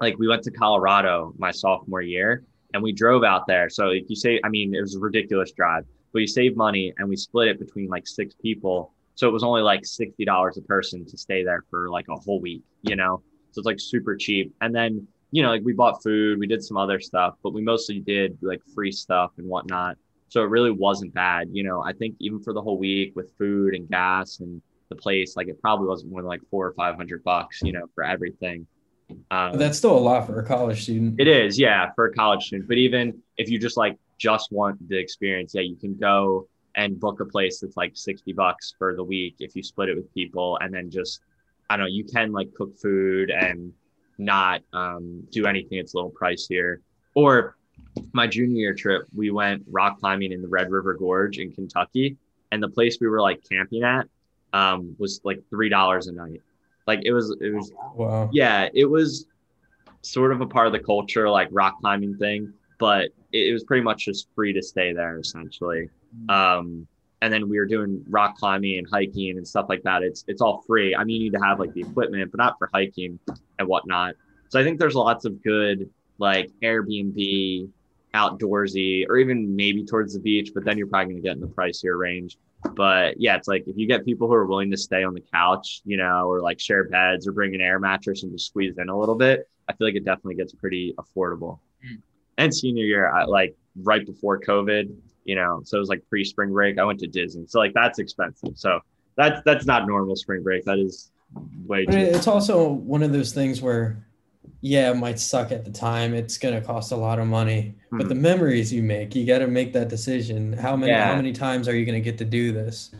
like 0.00 0.18
we 0.18 0.28
went 0.28 0.42
to 0.44 0.50
Colorado 0.50 1.32
my 1.38 1.50
sophomore 1.50 2.02
year 2.02 2.44
and 2.74 2.82
we 2.82 2.92
drove 2.92 3.24
out 3.24 3.46
there. 3.46 3.68
So 3.70 3.90
if 3.90 4.08
you 4.08 4.16
say, 4.16 4.40
I 4.44 4.48
mean, 4.48 4.74
it 4.74 4.80
was 4.80 4.94
a 4.94 4.98
ridiculous 4.98 5.52
drive 5.52 5.84
but 6.18 6.22
you 6.22 6.26
save 6.26 6.56
money 6.56 6.92
and 6.98 7.08
we 7.08 7.14
split 7.14 7.46
it 7.46 7.60
between 7.60 7.88
like 7.88 8.04
six 8.04 8.34
people. 8.42 8.92
So 9.14 9.28
it 9.28 9.30
was 9.30 9.44
only 9.44 9.62
like 9.62 9.82
$60 9.82 10.56
a 10.56 10.60
person 10.62 11.06
to 11.06 11.16
stay 11.16 11.44
there 11.44 11.62
for 11.70 11.90
like 11.90 12.06
a 12.10 12.16
whole 12.16 12.40
week, 12.40 12.64
you 12.82 12.96
know? 12.96 13.22
So 13.52 13.60
it's 13.60 13.66
like 13.66 13.78
super 13.78 14.16
cheap. 14.16 14.52
And 14.60 14.74
then, 14.74 15.06
you 15.30 15.44
know, 15.44 15.50
like 15.50 15.62
we 15.64 15.74
bought 15.74 16.02
food, 16.02 16.40
we 16.40 16.48
did 16.48 16.64
some 16.64 16.76
other 16.76 16.98
stuff, 16.98 17.34
but 17.44 17.52
we 17.52 17.62
mostly 17.62 18.00
did 18.00 18.36
like 18.42 18.60
free 18.74 18.90
stuff 18.90 19.30
and 19.38 19.46
whatnot. 19.46 19.96
So 20.28 20.42
it 20.42 20.46
really 20.46 20.72
wasn't 20.72 21.14
bad. 21.14 21.50
You 21.52 21.62
know, 21.62 21.84
I 21.84 21.92
think 21.92 22.16
even 22.18 22.42
for 22.42 22.52
the 22.52 22.62
whole 22.62 22.78
week 22.78 23.12
with 23.14 23.30
food 23.38 23.76
and 23.76 23.88
gas 23.88 24.40
and 24.40 24.60
the 24.88 24.96
place, 24.96 25.36
like 25.36 25.46
it 25.46 25.60
probably 25.60 25.86
wasn't 25.86 26.10
more 26.10 26.20
than 26.20 26.28
like 26.28 26.42
four 26.50 26.66
or 26.66 26.72
500 26.72 27.22
bucks, 27.22 27.62
you 27.62 27.70
know, 27.70 27.86
for 27.94 28.02
everything. 28.02 28.66
Um, 29.30 29.56
that's 29.56 29.78
still 29.78 29.96
a 29.96 30.00
lot 30.00 30.26
for 30.26 30.40
a 30.40 30.44
college 30.44 30.82
student. 30.82 31.20
It 31.20 31.28
is, 31.28 31.60
yeah, 31.60 31.90
for 31.94 32.06
a 32.06 32.12
college 32.12 32.46
student. 32.46 32.66
But 32.66 32.78
even 32.78 33.22
if 33.36 33.48
you 33.48 33.60
just 33.60 33.76
like 33.76 33.96
just 34.18 34.52
want 34.52 34.88
the 34.88 34.98
experience, 34.98 35.54
yeah, 35.54 35.62
you 35.62 35.76
can 35.76 35.94
go 35.94 36.48
and 36.74 36.98
book 37.00 37.20
a 37.20 37.24
place 37.24 37.60
that's 37.60 37.76
like 37.76 37.92
60 37.96 38.32
bucks 38.34 38.74
for 38.78 38.94
the 38.94 39.02
week 39.02 39.36
if 39.40 39.56
you 39.56 39.62
split 39.62 39.88
it 39.88 39.96
with 39.96 40.12
people 40.14 40.58
and 40.60 40.72
then 40.72 40.90
just 40.90 41.20
I 41.70 41.76
don't 41.76 41.86
know, 41.86 41.90
you 41.90 42.04
can 42.04 42.32
like 42.32 42.52
cook 42.54 42.78
food 42.78 43.30
and 43.30 43.72
not 44.16 44.62
um, 44.72 45.22
do 45.30 45.46
anything. 45.46 45.78
It's 45.78 45.94
a 45.94 45.96
little 45.98 46.10
pricier. 46.10 46.78
Or 47.14 47.56
my 48.12 48.26
junior 48.26 48.56
year 48.56 48.74
trip, 48.74 49.06
we 49.14 49.30
went 49.30 49.64
rock 49.70 50.00
climbing 50.00 50.32
in 50.32 50.40
the 50.40 50.48
Red 50.48 50.70
River 50.70 50.94
Gorge 50.94 51.38
in 51.38 51.52
Kentucky, 51.52 52.16
and 52.52 52.62
the 52.62 52.68
place 52.68 52.98
we 53.00 53.08
were 53.08 53.20
like 53.20 53.42
camping 53.50 53.82
at 53.82 54.08
um, 54.54 54.96
was 54.98 55.20
like 55.24 55.42
three 55.50 55.68
dollars 55.68 56.06
a 56.06 56.12
night. 56.12 56.40
Like 56.86 57.00
it 57.04 57.12
was, 57.12 57.36
it 57.40 57.54
was, 57.54 57.70
wow. 57.94 58.30
yeah, 58.32 58.68
it 58.72 58.86
was 58.86 59.26
sort 60.00 60.32
of 60.32 60.40
a 60.40 60.46
part 60.46 60.66
of 60.66 60.72
the 60.72 60.78
culture, 60.78 61.28
like 61.28 61.48
rock 61.50 61.80
climbing 61.80 62.16
thing 62.16 62.54
but 62.78 63.10
it, 63.32 63.48
it 63.48 63.52
was 63.52 63.64
pretty 63.64 63.82
much 63.82 64.04
just 64.04 64.28
free 64.34 64.52
to 64.52 64.62
stay 64.62 64.92
there 64.92 65.18
essentially. 65.18 65.88
Mm. 66.26 66.30
Um, 66.30 66.86
and 67.20 67.32
then 67.32 67.48
we 67.48 67.58
were 67.58 67.66
doing 67.66 68.04
rock 68.08 68.36
climbing 68.36 68.78
and 68.78 68.86
hiking 68.90 69.36
and 69.36 69.46
stuff 69.46 69.66
like 69.68 69.82
that. 69.82 70.02
It's 70.02 70.24
it's 70.28 70.40
all 70.40 70.62
free. 70.66 70.94
I 70.94 71.04
mean, 71.04 71.20
you 71.20 71.30
need 71.30 71.38
to 71.38 71.44
have 71.44 71.58
like 71.58 71.72
the 71.72 71.80
equipment, 71.80 72.30
but 72.30 72.38
not 72.38 72.56
for 72.58 72.70
hiking 72.72 73.18
and 73.58 73.68
whatnot. 73.68 74.14
So 74.50 74.60
I 74.60 74.64
think 74.64 74.78
there's 74.78 74.94
lots 74.94 75.24
of 75.24 75.42
good 75.42 75.90
like 76.18 76.50
Airbnb, 76.62 77.68
outdoorsy, 78.14 79.04
or 79.08 79.16
even 79.18 79.54
maybe 79.54 79.84
towards 79.84 80.14
the 80.14 80.20
beach. 80.20 80.52
But 80.54 80.64
then 80.64 80.78
you're 80.78 80.86
probably 80.86 81.14
going 81.14 81.22
to 81.22 81.28
get 81.28 81.36
in 81.36 81.40
the 81.40 81.48
pricier 81.48 81.98
range. 81.98 82.38
But 82.74 83.20
yeah, 83.20 83.36
it's 83.36 83.48
like 83.48 83.64
if 83.66 83.76
you 83.76 83.86
get 83.86 84.04
people 84.04 84.26
who 84.28 84.34
are 84.34 84.46
willing 84.46 84.70
to 84.70 84.76
stay 84.76 85.04
on 85.04 85.14
the 85.14 85.22
couch, 85.32 85.80
you 85.84 85.96
know, 85.96 86.28
or 86.28 86.40
like 86.40 86.60
share 86.60 86.84
beds 86.84 87.26
or 87.26 87.32
bring 87.32 87.54
an 87.54 87.60
air 87.60 87.78
mattress 87.78 88.22
and 88.22 88.32
just 88.32 88.46
squeeze 88.46 88.78
in 88.78 88.88
a 88.88 88.98
little 88.98 89.14
bit, 89.14 89.48
I 89.68 89.74
feel 89.74 89.86
like 89.86 89.96
it 89.96 90.04
definitely 90.04 90.36
gets 90.36 90.52
pretty 90.54 90.94
affordable. 90.98 91.58
And 92.38 92.54
senior 92.54 92.84
year, 92.84 93.10
I, 93.10 93.24
like 93.24 93.54
right 93.82 94.06
before 94.06 94.40
COVID, 94.40 94.94
you 95.24 95.34
know, 95.34 95.60
so 95.64 95.76
it 95.76 95.80
was 95.80 95.88
like 95.88 96.02
pre 96.08 96.24
spring 96.24 96.52
break. 96.52 96.78
I 96.78 96.84
went 96.84 97.00
to 97.00 97.06
Disney, 97.06 97.46
so 97.46 97.58
like 97.58 97.74
that's 97.74 97.98
expensive. 97.98 98.56
So 98.56 98.80
that's 99.16 99.42
that's 99.44 99.66
not 99.66 99.86
normal 99.86 100.16
spring 100.16 100.42
break. 100.42 100.64
That 100.64 100.78
is 100.78 101.10
way. 101.66 101.84
Too 101.84 101.98
it's 101.98 102.26
also 102.26 102.68
one 102.68 103.02
of 103.02 103.12
those 103.12 103.32
things 103.32 103.60
where, 103.60 104.06
yeah, 104.60 104.90
it 104.90 104.96
might 104.96 105.18
suck 105.18 105.52
at 105.52 105.64
the 105.64 105.70
time. 105.70 106.14
It's 106.14 106.38
gonna 106.38 106.60
cost 106.60 106.92
a 106.92 106.96
lot 106.96 107.18
of 107.18 107.26
money, 107.26 107.74
mm-hmm. 107.86 107.98
but 107.98 108.08
the 108.08 108.14
memories 108.14 108.72
you 108.72 108.82
make, 108.82 109.14
you 109.14 109.26
got 109.26 109.40
to 109.40 109.48
make 109.48 109.72
that 109.74 109.88
decision. 109.88 110.52
How 110.52 110.76
many 110.76 110.92
yeah. 110.92 111.08
how 111.08 111.16
many 111.16 111.32
times 111.32 111.68
are 111.68 111.76
you 111.76 111.84
gonna 111.84 112.00
get 112.00 112.16
to 112.18 112.24
do 112.24 112.52
this? 112.52 112.94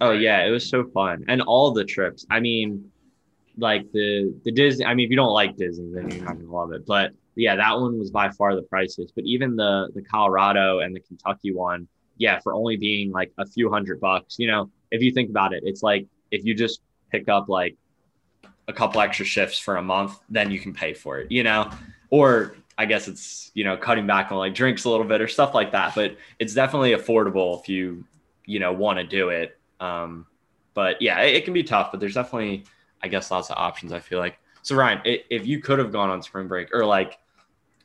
Oh 0.00 0.10
yeah, 0.10 0.44
it 0.44 0.50
was 0.50 0.68
so 0.68 0.84
fun, 0.84 1.24
and 1.28 1.40
all 1.40 1.72
the 1.72 1.84
trips. 1.84 2.26
I 2.30 2.40
mean, 2.40 2.90
like 3.56 3.90
the 3.92 4.34
the 4.44 4.52
Disney. 4.52 4.84
I 4.84 4.94
mean, 4.94 5.06
if 5.06 5.10
you 5.10 5.16
don't 5.16 5.32
like 5.32 5.56
Disney, 5.56 5.92
then 5.94 6.10
you're 6.10 6.24
not 6.24 6.36
gonna 6.36 6.52
love 6.52 6.72
it, 6.72 6.84
but 6.84 7.12
yeah, 7.36 7.56
that 7.56 7.80
one 7.80 7.98
was 7.98 8.10
by 8.10 8.30
far 8.30 8.54
the 8.54 8.62
priciest. 8.62 9.12
But 9.14 9.24
even 9.24 9.56
the 9.56 9.90
the 9.94 10.02
Colorado 10.02 10.80
and 10.80 10.94
the 10.94 11.00
Kentucky 11.00 11.52
one, 11.52 11.88
yeah, 12.16 12.38
for 12.40 12.54
only 12.54 12.76
being 12.76 13.10
like 13.10 13.32
a 13.38 13.46
few 13.46 13.70
hundred 13.70 14.00
bucks, 14.00 14.38
you 14.38 14.46
know, 14.46 14.70
if 14.90 15.02
you 15.02 15.12
think 15.12 15.30
about 15.30 15.52
it, 15.52 15.62
it's 15.66 15.82
like 15.82 16.06
if 16.30 16.44
you 16.44 16.54
just 16.54 16.80
pick 17.10 17.28
up 17.28 17.48
like 17.48 17.76
a 18.68 18.72
couple 18.72 19.00
extra 19.00 19.24
shifts 19.24 19.58
for 19.58 19.76
a 19.76 19.82
month, 19.82 20.18
then 20.30 20.50
you 20.50 20.58
can 20.58 20.72
pay 20.72 20.94
for 20.94 21.18
it, 21.18 21.30
you 21.30 21.42
know. 21.42 21.70
or 22.10 22.56
I 22.76 22.86
guess 22.86 23.08
it's 23.08 23.50
you 23.54 23.64
know 23.64 23.76
cutting 23.76 24.06
back 24.06 24.32
on 24.32 24.38
like 24.38 24.54
drinks 24.54 24.84
a 24.84 24.90
little 24.90 25.06
bit 25.06 25.20
or 25.20 25.28
stuff 25.28 25.54
like 25.54 25.72
that. 25.72 25.94
But 25.94 26.16
it's 26.38 26.54
definitely 26.54 26.92
affordable 26.92 27.60
if 27.60 27.68
you 27.68 28.04
you 28.46 28.58
know 28.58 28.72
want 28.72 28.98
to 28.98 29.04
do 29.04 29.28
it. 29.30 29.58
Um, 29.80 30.26
but 30.74 31.00
yeah, 31.00 31.20
it, 31.22 31.36
it, 31.36 31.44
can 31.44 31.54
be 31.54 31.62
tough. 31.62 31.90
But 31.90 32.00
there's 32.00 32.14
definitely 32.14 32.64
I 33.02 33.08
guess 33.08 33.30
lots 33.30 33.50
of 33.50 33.56
options. 33.56 33.92
I 33.92 34.00
feel 34.00 34.18
like 34.18 34.38
so 34.62 34.74
Ryan, 34.76 35.00
if 35.04 35.46
you 35.46 35.60
could 35.60 35.78
have 35.78 35.92
gone 35.92 36.10
on 36.10 36.22
spring 36.22 36.48
break 36.48 36.74
or 36.74 36.84
like 36.84 37.18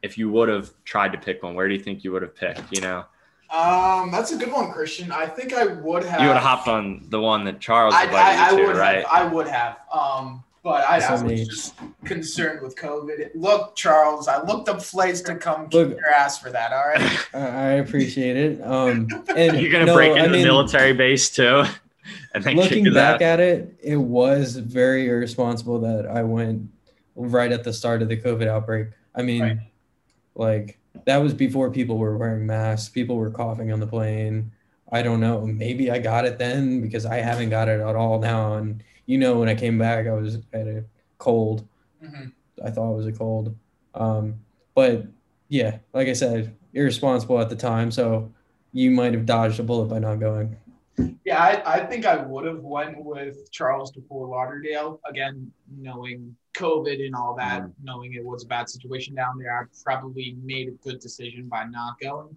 if 0.01 0.17
you 0.17 0.29
would 0.29 0.49
have 0.49 0.71
tried 0.85 1.11
to 1.11 1.17
pick 1.17 1.43
one, 1.43 1.55
where 1.55 1.67
do 1.67 1.73
you 1.73 1.79
think 1.81 2.03
you 2.03 2.11
would 2.11 2.21
have 2.21 2.35
picked? 2.35 2.75
You 2.75 2.81
know. 2.81 3.05
Um, 3.51 4.11
that's 4.11 4.31
a 4.31 4.37
good 4.37 4.51
one, 4.51 4.71
Christian. 4.71 5.11
I 5.11 5.25
think 5.25 5.53
I 5.53 5.65
would 5.65 6.03
have. 6.05 6.21
You 6.21 6.27
would 6.27 6.35
have 6.35 6.43
hopped 6.43 6.67
on 6.67 7.05
the 7.09 7.19
one 7.19 7.45
that 7.45 7.59
Charles 7.59 7.95
I, 7.95 8.05
I, 8.05 8.47
I 8.47 8.55
to, 8.55 8.65
would 8.65 8.75
right? 8.75 8.97
Have, 8.97 9.05
I 9.11 9.25
would 9.25 9.47
have. 9.47 9.77
Um, 9.91 10.43
but 10.61 10.83
I, 10.87 10.99
I 10.99 11.23
was 11.23 11.47
just 11.47 11.75
concerned 12.03 12.61
with 12.61 12.75
COVID. 12.75 13.31
Look, 13.33 13.75
Charles, 13.75 14.27
I 14.27 14.43
looked 14.43 14.67
up 14.67 14.81
flights 14.81 15.21
to 15.21 15.35
come 15.35 15.67
Look, 15.71 15.89
your 15.89 16.09
ass 16.09 16.37
for 16.37 16.51
that. 16.51 16.73
All 16.73 16.85
right. 16.85 17.27
I 17.33 17.71
appreciate 17.73 18.35
it. 18.35 18.61
Um, 18.61 19.07
and 19.35 19.57
you're 19.61 19.71
gonna 19.71 19.85
no, 19.85 19.95
break 19.95 20.11
into 20.11 20.29
I 20.29 20.37
the 20.37 20.43
military 20.43 20.93
base 20.93 21.29
too. 21.29 21.63
And 22.33 22.43
then 22.43 22.55
looking 22.55 22.91
back 22.91 23.21
at 23.21 23.39
it, 23.39 23.75
it 23.83 23.97
was 23.97 24.55
very 24.55 25.07
irresponsible 25.07 25.79
that 25.81 26.07
I 26.07 26.23
went 26.23 26.67
right 27.15 27.51
at 27.51 27.63
the 27.63 27.73
start 27.73 28.01
of 28.01 28.07
the 28.07 28.17
COVID 28.17 28.47
outbreak. 28.47 28.87
I 29.13 29.21
mean, 29.21 29.41
right. 29.41 29.57
Like 30.39 30.79
that 31.05 31.17
was 31.17 31.33
before 31.33 31.69
people 31.69 31.97
were 31.97 32.17
wearing 32.17 32.47
masks. 32.47 32.89
People 32.89 33.17
were 33.17 33.29
coughing 33.29 33.71
on 33.71 33.79
the 33.79 33.87
plane. 33.87 34.51
I 34.91 35.03
don't 35.03 35.19
know. 35.19 35.45
Maybe 35.45 35.91
I 35.91 35.99
got 35.99 36.25
it 36.25 36.39
then 36.39 36.81
because 36.81 37.05
I 37.05 37.17
haven't 37.17 37.49
got 37.49 37.67
it 37.67 37.79
at 37.81 37.95
all 37.95 38.19
now. 38.19 38.55
And 38.55 38.83
you 39.05 39.17
know, 39.17 39.39
when 39.39 39.49
I 39.49 39.55
came 39.55 39.77
back, 39.77 40.07
I 40.07 40.13
was 40.13 40.37
at 40.53 40.67
a 40.67 40.83
cold. 41.17 41.67
Mm-hmm. 42.03 42.29
I 42.65 42.71
thought 42.71 42.93
it 42.93 42.97
was 42.97 43.07
a 43.07 43.11
cold. 43.11 43.55
Um, 43.93 44.35
but 44.73 45.05
yeah, 45.49 45.79
like 45.93 46.07
I 46.07 46.13
said, 46.13 46.55
irresponsible 46.73 47.39
at 47.39 47.49
the 47.49 47.55
time. 47.55 47.91
So 47.91 48.31
you 48.71 48.91
might 48.91 49.13
have 49.13 49.25
dodged 49.25 49.59
a 49.59 49.63
bullet 49.63 49.85
by 49.85 49.99
not 49.99 50.19
going. 50.19 50.55
Yeah, 51.25 51.41
I, 51.41 51.75
I 51.75 51.85
think 51.85 52.05
I 52.05 52.17
would 52.17 52.45
have 52.45 52.61
went 52.61 53.03
with 53.03 53.51
Charles 53.51 53.91
to 53.91 54.01
Fort 54.01 54.29
Lauderdale 54.29 54.99
again, 55.09 55.51
knowing 55.77 56.35
COVID 56.55 57.05
and 57.05 57.15
all 57.15 57.35
that, 57.35 57.61
mm-hmm. 57.61 57.83
knowing 57.83 58.13
it 58.13 58.23
was 58.23 58.43
a 58.43 58.47
bad 58.47 58.69
situation 58.69 59.15
down 59.15 59.37
there. 59.37 59.57
I 59.57 59.63
probably 59.83 60.35
made 60.43 60.67
a 60.67 60.71
good 60.71 60.99
decision 60.99 61.47
by 61.47 61.65
not 61.65 61.99
going. 61.99 62.35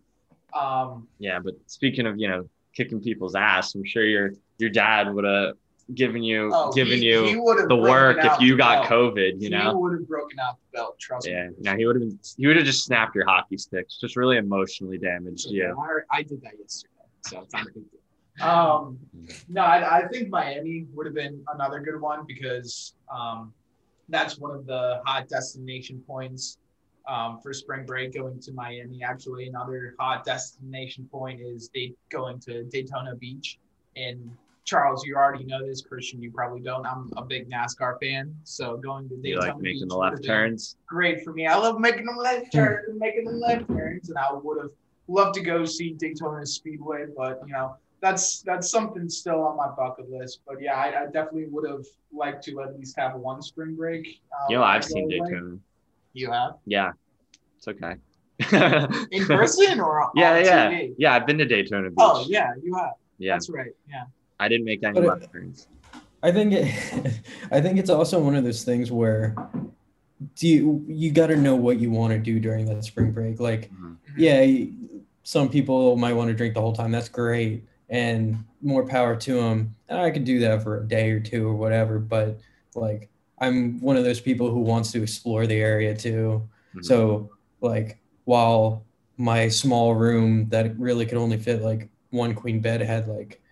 Um, 0.54 1.08
yeah, 1.18 1.38
but 1.38 1.54
speaking 1.66 2.06
of 2.06 2.18
you 2.18 2.28
know 2.28 2.48
kicking 2.74 3.00
people's 3.00 3.34
ass, 3.34 3.74
I'm 3.74 3.84
sure 3.84 4.04
your 4.04 4.32
your 4.58 4.70
dad 4.70 5.12
would 5.12 5.24
have 5.24 5.54
given 5.94 6.22
you 6.22 6.50
oh, 6.52 6.72
giving 6.72 6.98
he, 6.98 7.08
you 7.08 7.24
he 7.24 7.34
the 7.34 7.76
work 7.76 8.18
if 8.22 8.40
you 8.40 8.56
got 8.56 8.88
belt. 8.88 9.14
COVID, 9.14 9.40
you 9.40 9.50
know. 9.50 9.70
He 9.70 9.74
would 9.74 9.92
have 9.92 10.08
broken 10.08 10.38
out 10.38 10.56
the 10.56 10.78
belt, 10.78 10.98
trust 10.98 11.26
yeah. 11.26 11.48
me. 11.48 11.54
Yeah, 11.60 11.76
he 11.76 11.86
would 11.86 11.96
have 11.96 12.02
been 12.02 12.18
he 12.36 12.46
would 12.46 12.56
have 12.56 12.66
just 12.66 12.84
snapped 12.84 13.14
your 13.14 13.26
hockey 13.26 13.58
sticks, 13.58 13.98
just 14.00 14.16
really 14.16 14.36
emotionally 14.36 14.98
damaged. 14.98 15.46
Yeah. 15.48 15.72
I, 15.78 16.18
I, 16.18 16.22
did 16.22 16.42
that 16.42 16.52
yesterday, 16.58 16.92
so 17.22 17.40
it's 17.40 17.52
not 17.52 17.62
a 17.62 17.66
big 17.66 17.90
deal. 17.90 18.00
Um 18.40 18.98
no, 19.48 19.60
I, 19.62 19.98
I 19.98 20.08
think 20.08 20.30
Miami 20.30 20.86
would 20.94 21.06
have 21.06 21.14
been 21.14 21.44
another 21.54 21.80
good 21.80 22.00
one 22.00 22.24
because 22.26 22.94
um 23.14 23.52
that's 24.08 24.38
one 24.38 24.54
of 24.54 24.66
the 24.66 25.00
hot 25.06 25.28
destination 25.28 26.02
points 26.06 26.58
um, 27.08 27.40
for 27.42 27.52
spring 27.52 27.84
break 27.84 28.14
going 28.14 28.40
to 28.40 28.52
Miami. 28.52 29.02
Actually, 29.02 29.48
another 29.48 29.94
hot 29.98 30.24
destination 30.24 31.08
point 31.10 31.40
is 31.40 31.70
they 31.74 31.94
going 32.10 32.38
to 32.40 32.64
Daytona 32.64 33.14
Beach 33.16 33.58
And 33.96 34.30
Charles, 34.64 35.04
you 35.04 35.16
already 35.16 35.44
know 35.44 35.66
this. 35.66 35.82
Christian, 35.82 36.22
you 36.22 36.30
probably 36.30 36.60
don't. 36.60 36.86
I'm 36.86 37.12
a 37.16 37.24
big 37.24 37.50
NASCAR 37.50 37.98
fan, 38.00 38.34
so 38.44 38.76
going 38.76 39.08
to 39.08 39.16
Daytona 39.16 39.28
you 39.28 39.38
like 39.40 39.60
making 39.60 39.80
Beach 39.80 39.88
the 39.88 39.96
left 39.96 40.24
turns. 40.24 40.76
Great 40.86 41.24
for 41.24 41.32
me. 41.32 41.46
I 41.46 41.56
love 41.56 41.80
making 41.80 42.06
them 42.06 42.16
left 42.16 42.52
turns 42.52 42.88
and 42.88 42.98
making 42.98 43.24
them 43.24 43.40
left 43.40 43.66
turns, 43.66 44.08
and 44.08 44.18
I 44.18 44.32
would 44.32 44.58
have 44.58 44.70
loved 45.08 45.34
to 45.34 45.40
go 45.40 45.64
see 45.64 45.94
Daytona 45.94 46.46
Speedway, 46.46 47.06
but 47.16 47.40
you 47.46 47.52
know 47.52 47.76
that's 48.02 48.42
that's 48.42 48.70
something 48.70 49.08
still 49.08 49.42
on 49.42 49.56
my 49.56 49.68
bucket 49.68 50.10
list. 50.10 50.40
But 50.46 50.60
yeah, 50.60 50.74
I, 50.74 51.04
I 51.04 51.06
definitely 51.06 51.46
would 51.46 51.68
have 51.70 51.86
liked 52.12 52.44
to 52.44 52.60
at 52.60 52.76
least 52.76 52.98
have 52.98 53.14
one 53.14 53.40
spring 53.40 53.76
break. 53.76 54.20
Um, 54.32 54.46
you 54.50 54.56
know, 54.56 54.64
I've 54.64 54.84
seen 54.84 55.08
Daytona. 55.08 55.56
You 56.12 56.30
have? 56.30 56.56
Yeah, 56.66 56.92
it's 57.56 57.68
okay. 57.68 57.94
In 59.12 59.24
person 59.24 59.80
or 59.80 60.10
yeah, 60.16 60.38
yeah, 60.38 60.70
TV? 60.70 60.94
yeah. 60.98 61.14
I've 61.14 61.26
been 61.26 61.38
to 61.38 61.46
Daytona 61.46 61.88
Beach. 61.88 61.96
Oh 62.00 62.26
yeah, 62.28 62.50
you 62.62 62.74
have. 62.74 62.92
Yeah, 63.18 63.34
that's 63.34 63.48
right. 63.48 63.70
Yeah. 63.88 64.04
I 64.40 64.48
didn't 64.48 64.64
make 64.64 64.82
any 64.82 65.00
left 65.00 65.32
turns. 65.32 65.68
I 66.24 66.32
think 66.32 66.52
it, 66.52 67.20
I 67.52 67.60
think 67.60 67.78
it's 67.78 67.90
also 67.90 68.18
one 68.18 68.34
of 68.34 68.42
those 68.42 68.64
things 68.64 68.90
where 68.90 69.36
do 70.34 70.48
you 70.48 70.84
you 70.88 71.12
got 71.12 71.28
to 71.28 71.36
know 71.36 71.54
what 71.54 71.78
you 71.78 71.90
want 71.90 72.12
to 72.12 72.18
do 72.18 72.40
during 72.40 72.66
that 72.66 72.84
spring 72.84 73.12
break. 73.12 73.38
Like, 73.38 73.70
mm-hmm. 73.70 73.94
yeah, 74.16 74.64
some 75.22 75.48
people 75.48 75.96
might 75.96 76.14
want 76.14 76.28
to 76.28 76.34
drink 76.34 76.54
the 76.54 76.60
whole 76.60 76.72
time. 76.72 76.90
That's 76.90 77.08
great, 77.08 77.64
and 77.92 78.42
more 78.62 78.86
power 78.86 79.14
to 79.14 79.34
them. 79.34 79.76
And 79.88 80.00
I 80.00 80.10
could 80.10 80.24
do 80.24 80.40
that 80.40 80.62
for 80.62 80.80
a 80.80 80.88
day 80.88 81.10
or 81.10 81.20
two 81.20 81.46
or 81.46 81.54
whatever. 81.54 81.98
But 81.98 82.40
like, 82.74 83.10
I'm 83.38 83.78
one 83.80 83.98
of 83.98 84.04
those 84.04 84.20
people 84.20 84.50
who 84.50 84.60
wants 84.60 84.90
to 84.92 85.02
explore 85.02 85.46
the 85.46 85.60
area 85.60 85.94
too. 85.94 86.48
Mm-hmm. 86.70 86.82
So 86.82 87.30
like, 87.60 87.98
while 88.24 88.84
my 89.18 89.46
small 89.48 89.94
room 89.94 90.48
that 90.48 90.76
really 90.78 91.04
could 91.04 91.18
only 91.18 91.36
fit 91.36 91.60
like 91.60 91.90
one 92.10 92.34
queen 92.34 92.60
bed 92.60 92.80
had 92.80 93.08
like 93.08 93.42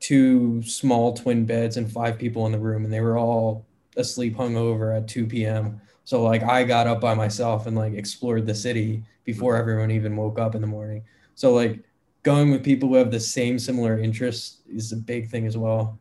two 0.00 0.62
small 0.62 1.12
twin 1.12 1.44
beds 1.44 1.76
and 1.76 1.92
five 1.92 2.18
people 2.18 2.46
in 2.46 2.52
the 2.52 2.58
room, 2.58 2.84
and 2.84 2.92
they 2.92 3.00
were 3.00 3.18
all 3.18 3.66
asleep 3.96 4.34
hungover 4.34 4.96
at 4.96 5.08
2 5.08 5.26
p.m. 5.26 5.78
So 6.04 6.22
like 6.22 6.42
I 6.42 6.64
got 6.64 6.86
up 6.86 7.02
by 7.02 7.12
myself 7.12 7.66
and 7.66 7.76
like 7.76 7.92
explored 7.92 8.46
the 8.46 8.54
city 8.54 9.02
before 9.24 9.56
everyone 9.56 9.90
even 9.90 10.16
woke 10.16 10.38
up 10.38 10.54
in 10.54 10.62
the 10.62 10.66
morning. 10.66 11.02
So 11.34 11.52
like 11.52 11.80
going 12.28 12.50
with 12.50 12.62
people 12.62 12.90
who 12.90 12.96
have 12.96 13.10
the 13.10 13.18
same 13.18 13.58
similar 13.58 13.98
interests 13.98 14.58
is 14.68 14.92
a 14.92 14.96
big 14.96 15.30
thing 15.30 15.46
as 15.46 15.56
well. 15.56 15.98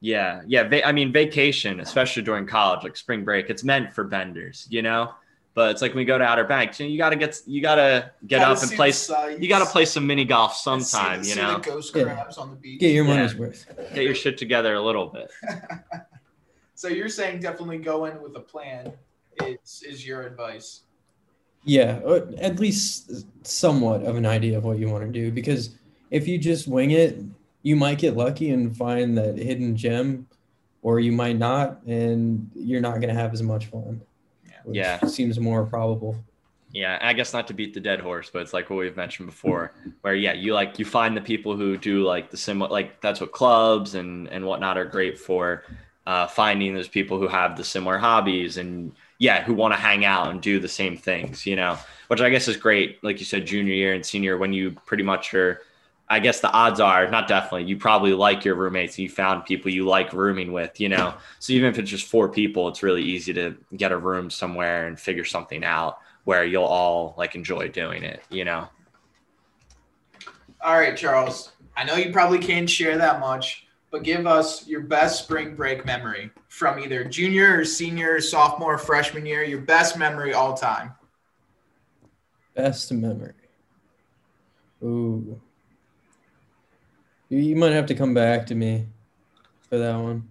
Yeah, 0.00 0.40
yeah. 0.46 0.66
Va- 0.66 0.86
I 0.86 0.92
mean, 0.92 1.12
vacation, 1.12 1.80
especially 1.80 2.22
during 2.22 2.46
college, 2.46 2.82
like 2.82 2.96
spring 2.96 3.24
break, 3.24 3.50
it's 3.50 3.62
meant 3.62 3.94
for 3.94 4.04
benders, 4.04 4.66
you 4.70 4.80
know. 4.80 5.12
But 5.52 5.72
it's 5.72 5.82
like 5.82 5.90
when 5.90 5.98
we 5.98 6.04
go 6.06 6.16
to 6.16 6.24
Outer 6.24 6.44
Banks, 6.44 6.80
you, 6.80 6.86
know, 6.86 6.92
you 6.92 6.98
gotta 6.98 7.16
get 7.16 7.40
you 7.46 7.60
gotta 7.60 8.10
get 8.26 8.40
gotta 8.40 8.56
up 8.56 8.62
and 8.62 8.72
play. 8.72 8.92
You 9.38 9.48
gotta 9.48 9.66
play 9.66 9.84
some 9.84 10.06
mini 10.06 10.24
golf 10.24 10.56
sometime. 10.56 11.22
See, 11.22 11.30
you 11.30 11.36
know, 11.36 11.58
ghost 11.58 11.92
crabs 11.92 12.36
yeah. 12.36 12.42
on 12.42 12.50
the 12.50 12.56
beach. 12.56 12.80
Get 12.80 12.92
your 12.92 13.04
money's 13.04 13.34
yeah. 13.34 13.40
worth. 13.40 13.66
Get 13.94 14.04
your 14.04 14.14
shit 14.14 14.38
together 14.38 14.74
a 14.74 14.82
little 14.82 15.06
bit. 15.06 15.30
so 16.74 16.88
you're 16.88 17.08
saying 17.10 17.40
definitely 17.40 17.78
go 17.78 18.06
in 18.06 18.20
with 18.22 18.34
a 18.36 18.40
plan. 18.40 18.92
Is 19.42 19.84
is 19.86 20.06
your 20.06 20.22
advice? 20.22 20.84
Yeah, 21.64 22.00
at 22.38 22.58
least 22.58 23.26
somewhat 23.46 24.02
of 24.02 24.16
an 24.16 24.26
idea 24.26 24.58
of 24.58 24.64
what 24.64 24.78
you 24.78 24.88
want 24.88 25.04
to 25.04 25.10
do. 25.10 25.30
Because 25.30 25.76
if 26.10 26.28
you 26.28 26.38
just 26.38 26.68
wing 26.68 26.90
it, 26.90 27.18
you 27.62 27.76
might 27.76 27.98
get 27.98 28.16
lucky 28.16 28.50
and 28.50 28.76
find 28.76 29.16
that 29.16 29.38
hidden 29.38 29.74
gem, 29.76 30.26
or 30.82 31.00
you 31.00 31.12
might 31.12 31.38
not, 31.38 31.82
and 31.86 32.50
you're 32.54 32.82
not 32.82 33.00
going 33.00 33.08
to 33.08 33.14
have 33.14 33.32
as 33.32 33.42
much 33.42 33.66
fun. 33.66 34.02
Yeah. 34.70 35.04
Seems 35.06 35.40
more 35.40 35.64
probable. 35.64 36.16
Yeah 36.74 36.98
i 37.00 37.12
guess 37.12 37.32
not 37.32 37.46
to 37.46 37.54
beat 37.54 37.72
the 37.72 37.78
dead 37.78 38.00
horse 38.00 38.30
but 38.32 38.42
it's 38.42 38.52
like 38.52 38.68
what 38.68 38.80
we've 38.80 38.96
mentioned 38.96 39.26
before 39.26 39.72
where 40.00 40.16
yeah 40.16 40.32
you 40.32 40.54
like 40.54 40.76
you 40.76 40.84
find 40.84 41.16
the 41.16 41.20
people 41.20 41.56
who 41.56 41.78
do 41.78 42.02
like 42.02 42.32
the 42.32 42.36
similar 42.36 42.68
like 42.68 43.00
that's 43.00 43.20
what 43.20 43.30
clubs 43.30 43.94
and 43.94 44.26
and 44.28 44.44
whatnot 44.44 44.76
are 44.76 44.84
great 44.84 45.16
for 45.16 45.62
uh, 46.06 46.26
finding 46.26 46.74
those 46.74 46.88
people 46.88 47.16
who 47.18 47.28
have 47.28 47.56
the 47.56 47.64
similar 47.64 47.96
hobbies 47.96 48.56
and 48.56 48.92
yeah 49.24 49.42
who 49.42 49.54
want 49.54 49.72
to 49.72 49.80
hang 49.80 50.04
out 50.04 50.30
and 50.30 50.42
do 50.42 50.60
the 50.60 50.68
same 50.68 50.96
things 50.96 51.46
you 51.46 51.56
know 51.56 51.78
which 52.08 52.20
i 52.20 52.28
guess 52.28 52.46
is 52.46 52.56
great 52.56 53.02
like 53.02 53.18
you 53.18 53.24
said 53.24 53.46
junior 53.46 53.72
year 53.72 53.94
and 53.94 54.04
senior 54.04 54.36
when 54.36 54.52
you 54.52 54.70
pretty 54.86 55.02
much 55.02 55.32
are 55.32 55.60
I 56.06 56.20
guess 56.20 56.40
the 56.40 56.50
odds 56.52 56.80
are 56.80 57.10
not 57.10 57.28
definitely 57.28 57.64
you 57.64 57.78
probably 57.78 58.12
like 58.12 58.44
your 58.44 58.56
roommates. 58.56 58.98
You 58.98 59.08
found 59.08 59.46
people 59.46 59.70
you 59.70 59.86
like 59.86 60.12
rooming 60.12 60.52
with, 60.52 60.78
you 60.78 60.90
know. 60.90 61.14
So 61.38 61.54
even 61.54 61.70
if 61.70 61.78
it's 61.78 61.90
just 61.90 62.06
four 62.06 62.28
people, 62.28 62.68
it's 62.68 62.82
really 62.82 63.02
easy 63.02 63.32
to 63.32 63.56
get 63.74 63.90
a 63.90 63.96
room 63.96 64.28
somewhere 64.28 64.86
and 64.86 65.00
figure 65.00 65.24
something 65.24 65.64
out 65.64 65.98
where 66.24 66.44
you'll 66.44 66.64
all 66.64 67.14
like 67.16 67.34
enjoy 67.34 67.68
doing 67.68 68.02
it, 68.02 68.22
you 68.28 68.44
know. 68.44 68.68
All 70.60 70.76
right, 70.76 70.96
Charles. 70.96 71.52
I 71.76 71.84
know 71.84 71.96
you 71.96 72.12
probably 72.12 72.38
can't 72.38 72.68
share 72.68 72.98
that 72.98 73.18
much, 73.18 73.63
but 73.94 74.02
give 74.02 74.26
us 74.26 74.66
your 74.66 74.80
best 74.80 75.22
spring 75.22 75.54
break 75.54 75.86
memory 75.86 76.28
from 76.48 76.80
either 76.80 77.04
junior 77.04 77.60
or 77.60 77.64
senior, 77.64 78.20
sophomore, 78.20 78.76
freshman 78.76 79.24
year, 79.24 79.44
your 79.44 79.60
best 79.60 79.96
memory 79.96 80.34
all 80.34 80.52
time. 80.52 80.92
Best 82.56 82.90
memory. 82.90 83.34
Ooh. 84.82 85.40
You 87.28 87.54
might 87.54 87.70
have 87.70 87.86
to 87.86 87.94
come 87.94 88.14
back 88.14 88.46
to 88.46 88.56
me 88.56 88.88
for 89.68 89.78
that 89.78 89.94
one. 89.94 90.28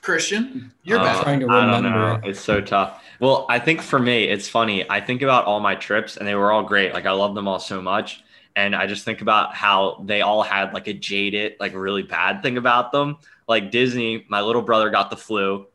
Christian, 0.00 0.72
you're 0.82 0.98
uh, 0.98 1.22
trying 1.22 1.40
to 1.40 1.46
remember. 1.46 1.70
I 1.70 1.80
don't 1.82 2.22
know. 2.22 2.26
It's 2.26 2.40
so 2.40 2.62
tough. 2.62 3.04
Well, 3.20 3.44
I 3.50 3.58
think 3.58 3.82
for 3.82 3.98
me, 3.98 4.24
it's 4.24 4.48
funny. 4.48 4.88
I 4.88 5.02
think 5.02 5.20
about 5.20 5.44
all 5.44 5.60
my 5.60 5.74
trips, 5.74 6.16
and 6.16 6.26
they 6.26 6.34
were 6.34 6.50
all 6.50 6.62
great. 6.62 6.94
Like 6.94 7.04
I 7.04 7.12
love 7.12 7.34
them 7.34 7.48
all 7.48 7.60
so 7.60 7.82
much, 7.82 8.24
and 8.56 8.74
I 8.74 8.86
just 8.86 9.04
think 9.04 9.20
about 9.20 9.54
how 9.54 10.02
they 10.06 10.22
all 10.22 10.42
had 10.42 10.72
like 10.72 10.88
a 10.88 10.94
jaded, 10.94 11.56
like 11.60 11.74
really 11.74 12.02
bad 12.02 12.42
thing 12.42 12.56
about 12.56 12.90
them. 12.90 13.18
Like 13.46 13.70
Disney, 13.70 14.24
my 14.30 14.40
little 14.40 14.62
brother 14.62 14.88
got 14.88 15.10
the 15.10 15.16
flu. 15.16 15.66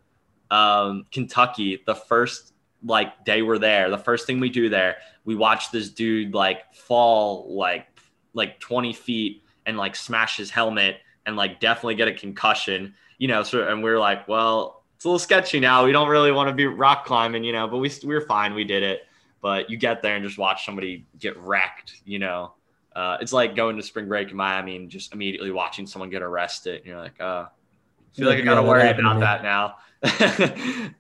Um, 0.50 1.06
Kentucky, 1.12 1.82
the 1.86 1.94
first 1.94 2.54
like 2.84 3.24
day 3.24 3.44
we're 3.44 3.60
there. 3.60 3.92
The 3.92 4.00
first 4.00 4.26
thing 4.26 4.40
we 4.40 4.50
do 4.50 4.68
there, 4.68 4.98
we 5.24 5.36
watch 5.36 5.72
this 5.72 5.90
dude 5.90 6.34
like 6.34 6.74
fall 6.74 7.56
like 7.56 7.88
like 8.34 8.60
20 8.60 8.94
feet 8.94 9.44
and 9.68 9.78
like 9.78 9.96
smash 9.96 10.38
his 10.38 10.50
helmet 10.50 10.98
and 11.28 11.36
like 11.36 11.60
definitely 11.60 11.96
get 11.96 12.08
a 12.08 12.14
concussion, 12.14 12.96
you 13.20 13.28
know. 13.28 13.44
So 13.44 13.68
and 13.68 13.84
we 13.84 13.92
are 13.92 14.00
like, 14.00 14.28
well, 14.28 14.84
it's 14.96 15.06
a 15.06 15.08
little 15.08 15.20
sketchy 15.20 15.60
now. 15.60 15.86
We 15.86 15.92
don't 15.92 16.10
really 16.10 16.32
want 16.32 16.50
to 16.50 16.56
be 16.56 16.66
rock 16.66 17.06
climbing, 17.06 17.44
you 17.44 17.54
know, 17.54 17.68
but 17.68 17.78
we 17.78 17.92
we 18.04 18.16
were 18.16 18.22
fine. 18.22 18.56
We 18.56 18.64
did 18.64 18.82
it. 18.82 19.02
But 19.40 19.70
you 19.70 19.78
get 19.78 20.02
there 20.02 20.16
and 20.16 20.26
just 20.26 20.40
watch 20.40 20.66
somebody 20.66 21.06
get 21.20 21.38
wrecked, 21.38 22.02
you 22.06 22.18
know. 22.18 22.54
Uh, 22.96 23.18
it's 23.22 23.32
like 23.34 23.56
going 23.56 23.78
to 23.78 23.84
spring 23.84 24.08
break 24.08 24.30
in 24.32 24.38
Miami 24.38 24.76
and 24.76 24.90
just 24.90 25.14
immediately 25.14 25.52
watching 25.52 25.88
someone 25.88 26.10
get 26.10 26.22
arrested. 26.22 26.78
And 26.78 26.86
you're 26.86 27.00
like, 27.00 27.20
uh, 27.22 27.46
I 27.46 28.18
feel 28.18 28.28
like 28.28 28.40
I 28.40 28.42
gotta 28.42 28.64
worry 28.64 28.90
about 28.90 29.20
that 29.22 29.44
now. 29.44 29.76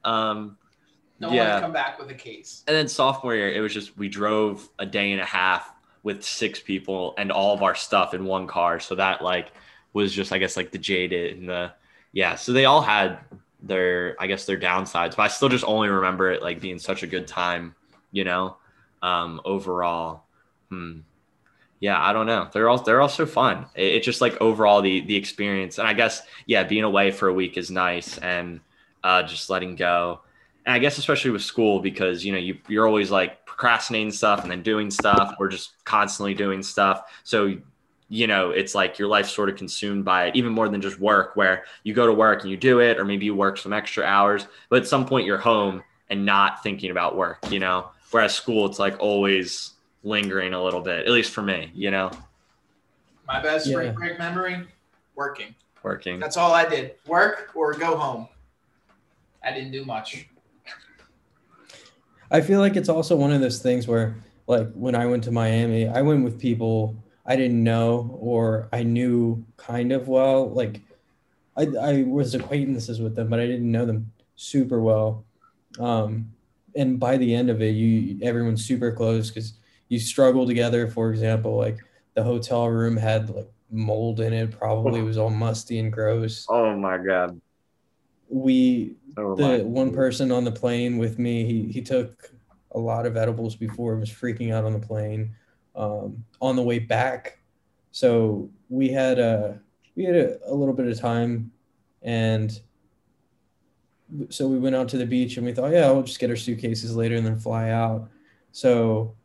um, 0.09 0.57
no 1.19 1.31
yeah. 1.31 1.53
one 1.53 1.61
come 1.63 1.73
back 1.73 1.99
with 1.99 2.09
a 2.09 2.15
case. 2.15 2.63
And 2.67 2.75
then 2.75 2.87
sophomore 2.87 3.35
year, 3.35 3.51
it 3.51 3.59
was 3.59 3.73
just 3.73 3.97
we 3.97 4.07
drove 4.07 4.67
a 4.79 4.85
day 4.85 5.11
and 5.11 5.21
a 5.21 5.25
half 5.25 5.71
with 6.03 6.23
six 6.23 6.59
people 6.59 7.13
and 7.17 7.31
all 7.31 7.53
of 7.53 7.61
our 7.61 7.75
stuff 7.75 8.13
in 8.13 8.25
one 8.25 8.47
car. 8.47 8.79
So 8.79 8.95
that 8.95 9.21
like 9.21 9.51
was 9.93 10.13
just 10.13 10.31
I 10.31 10.37
guess 10.37 10.55
like 10.55 10.71
the 10.71 10.77
jaded 10.77 11.37
and 11.37 11.49
the 11.49 11.73
yeah. 12.13 12.35
So 12.35 12.53
they 12.53 12.65
all 12.65 12.81
had 12.81 13.19
their 13.61 14.15
I 14.19 14.27
guess 14.27 14.45
their 14.45 14.59
downsides, 14.59 15.15
but 15.15 15.23
I 15.23 15.27
still 15.27 15.49
just 15.49 15.65
only 15.65 15.89
remember 15.89 16.31
it 16.31 16.41
like 16.41 16.61
being 16.61 16.79
such 16.79 17.03
a 17.03 17.07
good 17.07 17.27
time, 17.27 17.75
you 18.11 18.23
know, 18.23 18.57
um, 19.01 19.41
overall. 19.45 20.23
Hmm. 20.69 20.99
Yeah, 21.81 21.99
I 21.99 22.13
don't 22.13 22.27
know. 22.27 22.47
They're 22.53 22.69
all 22.69 22.77
they're 22.77 23.01
also 23.01 23.25
fun. 23.25 23.65
It, 23.75 23.95
it's 23.95 24.05
just 24.05 24.21
like 24.21 24.39
overall 24.39 24.81
the 24.81 25.01
the 25.01 25.15
experience, 25.15 25.79
and 25.79 25.87
I 25.87 25.93
guess 25.93 26.21
yeah, 26.45 26.63
being 26.63 26.83
away 26.83 27.11
for 27.11 27.27
a 27.27 27.33
week 27.33 27.57
is 27.57 27.69
nice, 27.71 28.17
and 28.19 28.61
uh, 29.03 29.23
just 29.23 29.49
letting 29.49 29.75
go. 29.75 30.21
And 30.65 30.75
I 30.75 30.79
guess 30.79 30.99
especially 30.99 31.31
with 31.31 31.41
school 31.41 31.79
because 31.79 32.23
you 32.23 32.31
know 32.31 32.37
you 32.37 32.59
you're 32.67 32.87
always 32.87 33.09
like 33.09 33.45
procrastinating 33.47 34.11
stuff 34.11 34.43
and 34.43 34.51
then 34.51 34.61
doing 34.61 34.91
stuff, 34.91 35.35
or 35.39 35.49
just 35.49 35.83
constantly 35.83 36.35
doing 36.35 36.61
stuff. 36.61 37.01
So 37.23 37.57
you 38.09 38.27
know, 38.27 38.51
it's 38.51 38.75
like 38.75 38.99
your 38.99 39.07
life's 39.07 39.31
sort 39.31 39.49
of 39.49 39.55
consumed 39.55 40.03
by 40.05 40.25
it, 40.25 40.35
even 40.35 40.51
more 40.51 40.67
than 40.69 40.81
just 40.81 40.99
work, 40.99 41.35
where 41.37 41.63
you 41.83 41.93
go 41.93 42.05
to 42.05 42.13
work 42.13 42.41
and 42.41 42.51
you 42.51 42.57
do 42.57 42.79
it, 42.79 42.99
or 42.99 43.05
maybe 43.05 43.25
you 43.25 43.33
work 43.33 43.57
some 43.57 43.71
extra 43.71 44.03
hours, 44.03 44.47
but 44.69 44.81
at 44.81 44.87
some 44.87 45.05
point 45.05 45.25
you're 45.25 45.37
home 45.37 45.81
and 46.09 46.25
not 46.25 46.61
thinking 46.61 46.91
about 46.91 47.15
work, 47.15 47.39
you 47.49 47.59
know? 47.59 47.89
Whereas 48.11 48.35
school, 48.35 48.65
it's 48.65 48.79
like 48.79 48.99
always 48.99 49.71
lingering 50.03 50.53
a 50.53 50.63
little 50.63 50.81
bit, 50.81 51.05
at 51.05 51.11
least 51.11 51.31
for 51.31 51.41
me, 51.41 51.71
you 51.73 51.91
know? 51.91 52.11
My 53.27 53.41
best 53.41 53.67
yeah. 53.67 53.73
spring 53.73 53.93
break 53.93 54.19
memory 54.19 54.67
working. 55.15 55.55
Working. 55.83 56.19
That's 56.19 56.37
all 56.37 56.53
I 56.53 56.67
did 56.67 56.95
work 57.07 57.51
or 57.55 57.73
go 57.73 57.97
home. 57.97 58.27
I 59.43 59.51
didn't 59.51 59.71
do 59.71 59.85
much. 59.85 60.27
I 62.29 62.41
feel 62.41 62.59
like 62.59 62.75
it's 62.75 62.89
also 62.89 63.15
one 63.15 63.31
of 63.31 63.41
those 63.41 63.61
things 63.61 63.87
where, 63.87 64.15
like, 64.47 64.71
when 64.73 64.95
I 64.95 65.05
went 65.05 65.23
to 65.25 65.31
Miami, 65.31 65.87
I 65.87 66.01
went 66.01 66.23
with 66.23 66.39
people 66.39 66.95
I 67.25 67.35
didn't 67.35 67.63
know 67.63 68.17
or 68.19 68.67
I 68.73 68.83
knew 68.83 69.45
kind 69.57 69.91
of 69.91 70.07
well. 70.07 70.49
Like 70.49 70.81
I, 71.55 71.67
I 71.79 72.03
was 72.03 72.33
acquaintances 72.33 72.99
with 72.99 73.15
them, 73.15 73.29
but 73.29 73.39
I 73.39 73.45
didn't 73.45 73.71
know 73.71 73.85
them 73.85 74.11
super 74.35 74.81
well. 74.81 75.23
Um, 75.79 76.31
and 76.75 76.99
by 76.99 77.17
the 77.17 77.33
end 77.33 77.49
of 77.49 77.61
it, 77.61 77.71
you 77.71 78.17
everyone's 78.21 78.65
super 78.65 78.91
close 78.91 79.29
because 79.29 79.53
you 79.91 79.99
struggle 79.99 80.47
together. 80.47 80.87
For 80.87 81.11
example, 81.11 81.57
like 81.57 81.77
the 82.13 82.23
hotel 82.23 82.69
room 82.69 82.95
had 82.95 83.29
like 83.29 83.51
mold 83.69 84.21
in 84.21 84.31
it, 84.31 84.57
probably 84.57 85.01
was 85.01 85.17
all 85.17 85.29
musty 85.29 85.79
and 85.79 85.91
gross. 85.91 86.45
Oh 86.49 86.77
my 86.77 86.97
god. 86.97 87.39
We 88.29 88.95
oh 89.17 89.35
the 89.35 89.65
one 89.65 89.93
person 89.93 90.31
on 90.31 90.45
the 90.45 90.51
plane 90.51 90.97
with 90.97 91.19
me, 91.19 91.43
he 91.43 91.73
he 91.73 91.81
took 91.81 92.31
a 92.71 92.79
lot 92.79 93.05
of 93.05 93.17
edibles 93.17 93.57
before, 93.57 93.97
was 93.97 94.09
freaking 94.09 94.53
out 94.53 94.63
on 94.63 94.71
the 94.71 94.79
plane 94.79 95.35
um, 95.75 96.23
on 96.39 96.55
the 96.55 96.63
way 96.63 96.79
back. 96.79 97.39
So 97.91 98.49
we 98.69 98.87
had 98.87 99.19
a 99.19 99.59
we 99.97 100.05
had 100.05 100.15
a, 100.15 100.39
a 100.45 100.55
little 100.55 100.73
bit 100.73 100.87
of 100.87 100.97
time, 100.97 101.51
and 102.01 102.57
so 104.29 104.47
we 104.47 104.57
went 104.57 104.77
out 104.77 104.87
to 104.87 104.97
the 104.97 105.05
beach 105.05 105.35
and 105.35 105.45
we 105.45 105.51
thought, 105.51 105.73
yeah, 105.73 105.91
we'll 105.91 106.03
just 106.03 106.19
get 106.19 106.29
our 106.29 106.37
suitcases 106.37 106.95
later 106.95 107.17
and 107.17 107.25
then 107.25 107.37
fly 107.37 107.71
out. 107.71 108.09
So 108.53 109.15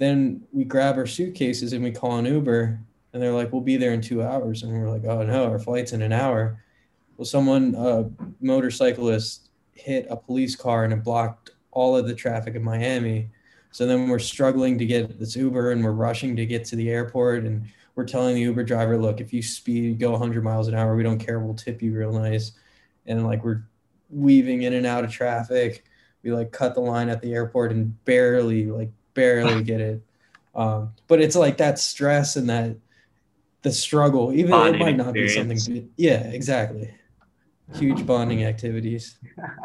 then 0.00 0.42
we 0.50 0.64
grab 0.64 0.96
our 0.96 1.06
suitcases 1.06 1.74
and 1.74 1.84
we 1.84 1.92
call 1.92 2.16
an 2.16 2.24
Uber, 2.24 2.80
and 3.12 3.22
they're 3.22 3.34
like, 3.34 3.52
we'll 3.52 3.60
be 3.60 3.76
there 3.76 3.92
in 3.92 4.00
two 4.00 4.22
hours, 4.22 4.62
and 4.62 4.72
we're 4.72 4.90
like, 4.90 5.04
oh 5.04 5.22
no, 5.22 5.44
our 5.44 5.58
flight's 5.58 5.92
in 5.92 6.00
an 6.00 6.12
hour. 6.12 6.62
Well, 7.16 7.26
someone, 7.26 7.74
a 7.76 8.08
motorcyclist, 8.40 9.50
hit 9.74 10.06
a 10.08 10.16
police 10.16 10.56
car 10.56 10.84
and 10.84 10.92
it 10.92 11.04
blocked 11.04 11.50
all 11.70 11.96
of 11.96 12.06
the 12.06 12.14
traffic 12.14 12.54
in 12.54 12.62
Miami. 12.62 13.28
So 13.72 13.86
then 13.86 14.08
we're 14.08 14.18
struggling 14.18 14.78
to 14.78 14.86
get 14.86 15.18
this 15.18 15.36
Uber 15.36 15.72
and 15.72 15.84
we're 15.84 15.92
rushing 15.92 16.34
to 16.36 16.46
get 16.46 16.64
to 16.66 16.76
the 16.76 16.90
airport 16.90 17.44
and 17.44 17.66
we're 17.94 18.06
telling 18.06 18.34
the 18.34 18.40
Uber 18.40 18.64
driver, 18.64 18.96
look, 18.96 19.20
if 19.20 19.32
you 19.32 19.42
speed, 19.42 19.98
go 19.98 20.12
100 20.12 20.42
miles 20.42 20.68
an 20.68 20.74
hour, 20.74 20.96
we 20.96 21.02
don't 21.02 21.18
care. 21.18 21.40
We'll 21.40 21.54
tip 21.54 21.82
you 21.82 21.92
real 21.92 22.12
nice. 22.12 22.52
And 23.06 23.26
like 23.26 23.44
we're 23.44 23.62
weaving 24.08 24.62
in 24.62 24.72
and 24.72 24.86
out 24.86 25.04
of 25.04 25.10
traffic. 25.10 25.84
We 26.22 26.32
like 26.32 26.52
cut 26.52 26.74
the 26.74 26.80
line 26.80 27.08
at 27.08 27.20
the 27.22 27.34
airport 27.34 27.72
and 27.72 28.02
barely, 28.04 28.66
like 28.66 28.90
barely 29.20 29.62
get 29.62 29.80
it. 29.80 30.02
Um, 30.54 30.92
but 31.06 31.20
it's 31.20 31.36
like 31.36 31.58
that 31.58 31.78
stress 31.78 32.36
and 32.36 32.48
that 32.50 32.76
the 33.62 33.72
struggle, 33.72 34.32
even 34.32 34.52
it 34.52 34.78
might 34.78 34.96
not 34.96 35.16
experience. 35.16 35.66
be 35.66 35.72
something. 35.72 35.90
Yeah, 35.96 36.22
exactly. 36.24 36.92
Huge 37.74 38.04
bonding 38.06 38.44
activities. 38.44 39.18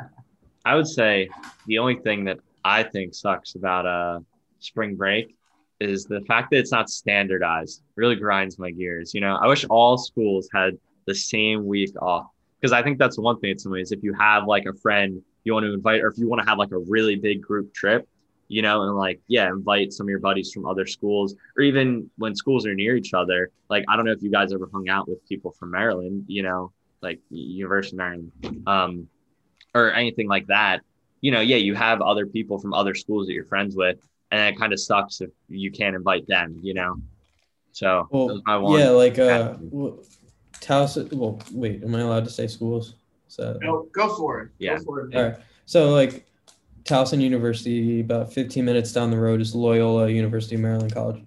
I 0.66 0.76
would 0.76 0.88
say 0.88 1.30
the 1.68 1.80
only 1.80 1.96
thing 1.96 2.26
that 2.26 2.40
I 2.64 2.84
think 2.84 3.14
sucks 3.14 3.56
about 3.56 3.86
uh 3.86 4.20
spring 4.60 4.96
break 4.96 5.36
is 5.80 6.06
the 6.06 6.22
fact 6.22 6.52
that 6.52 6.58
it's 6.58 6.72
not 6.72 6.90
standardized. 6.90 7.82
Really 7.96 8.16
grinds 8.16 8.58
my 8.60 8.72
gears. 8.72 9.14
You 9.14 9.22
know, 9.22 9.36
I 9.36 9.48
wish 9.48 9.66
all 9.70 9.98
schools 9.98 10.50
had 10.54 10.78
the 11.06 11.16
same 11.16 11.66
week 11.66 12.00
off 12.02 12.28
because 12.60 12.74
I 12.74 12.82
think 12.84 12.98
that's 12.98 13.18
one 13.18 13.40
thing 13.40 13.52
in 13.52 13.60
some 13.60 13.72
ways. 13.72 13.92
If 13.92 14.04
you 14.04 14.14
have 14.14 14.46
like 14.46 14.66
a 14.66 14.74
friend 14.74 15.22
you 15.44 15.54
want 15.54 15.66
to 15.66 15.74
invite, 15.74 16.02
or 16.02 16.08
if 16.08 16.18
you 16.18 16.28
want 16.28 16.42
to 16.42 16.50
have 16.50 16.58
like 16.58 16.72
a 16.72 16.80
really 16.80 17.16
big 17.16 17.42
group 17.42 17.74
trip, 17.74 18.08
you 18.48 18.62
know, 18.62 18.84
and 18.84 18.96
like, 18.96 19.20
yeah, 19.28 19.48
invite 19.48 19.94
some 19.94 20.06
of 20.06 20.10
your 20.10 20.20
buddies 20.20 20.52
from 20.52 20.66
other 20.66 20.86
schools, 20.86 21.36
or 21.58 21.64
even 21.64 22.10
when 22.18 22.36
schools 22.36 22.66
are 22.66 22.76
near 22.76 22.96
each 22.96 23.14
other. 23.14 23.50
Like, 23.70 23.86
I 23.90 23.96
don't 23.96 24.06
know 24.06 24.12
if 24.12 24.22
you 24.22 24.32
guys 24.32 24.54
ever 24.54 24.70
hung 24.72 24.90
out 24.90 25.08
with 25.08 25.28
people 25.28 25.52
from 25.52 25.72
Maryland, 25.72 26.26
you 26.28 26.44
know, 26.44 26.72
like 27.02 27.20
University 27.30 27.96
of 27.96 27.98
Maryland, 27.98 28.32
um, 28.68 29.08
or 29.74 29.94
anything 29.94 30.28
like 30.28 30.48
that 30.48 30.82
you 31.26 31.32
know, 31.32 31.42
yeah, 31.42 31.58
you 31.58 31.74
have 31.74 32.04
other 32.04 32.28
people 32.28 32.60
from 32.60 32.72
other 32.72 32.94
schools 32.94 33.26
that 33.26 33.34
you're 33.34 33.46
friends 33.46 33.76
with, 33.76 33.98
and 34.30 34.54
it 34.54 34.60
kind 34.60 34.72
of 34.72 34.80
sucks 34.80 35.22
if 35.22 35.32
you 35.50 35.72
can't 35.72 35.96
invite 35.96 36.28
them, 36.28 36.60
you 36.62 36.76
know. 36.76 36.98
So 37.72 38.08
well, 38.12 38.78
yeah, 38.78 38.90
like 38.90 39.18
uh, 39.18 39.56
well, 39.60 40.04
Towson. 40.60 41.12
Well, 41.12 41.42
wait, 41.52 41.84
am 41.84 41.96
I 41.96 42.02
allowed 42.02 42.26
to 42.26 42.30
say 42.30 42.46
schools? 42.46 42.94
So 43.28 43.58
go 43.60 43.88
go 43.92 44.16
for 44.16 44.42
it. 44.42 44.50
Yeah. 44.60 44.78
For 44.78 45.08
it, 45.08 45.16
All 45.16 45.24
right. 45.24 45.38
So 45.66 45.90
like 45.90 46.28
Towson 46.86 47.20
University, 47.20 48.00
about 48.00 48.32
15 48.32 48.64
minutes 48.64 48.94
down 48.94 49.10
the 49.10 49.20
road 49.20 49.42
is 49.42 49.56
Loyola 49.56 50.08
University 50.08 50.56
Maryland 50.56 50.94
College. 50.94 51.24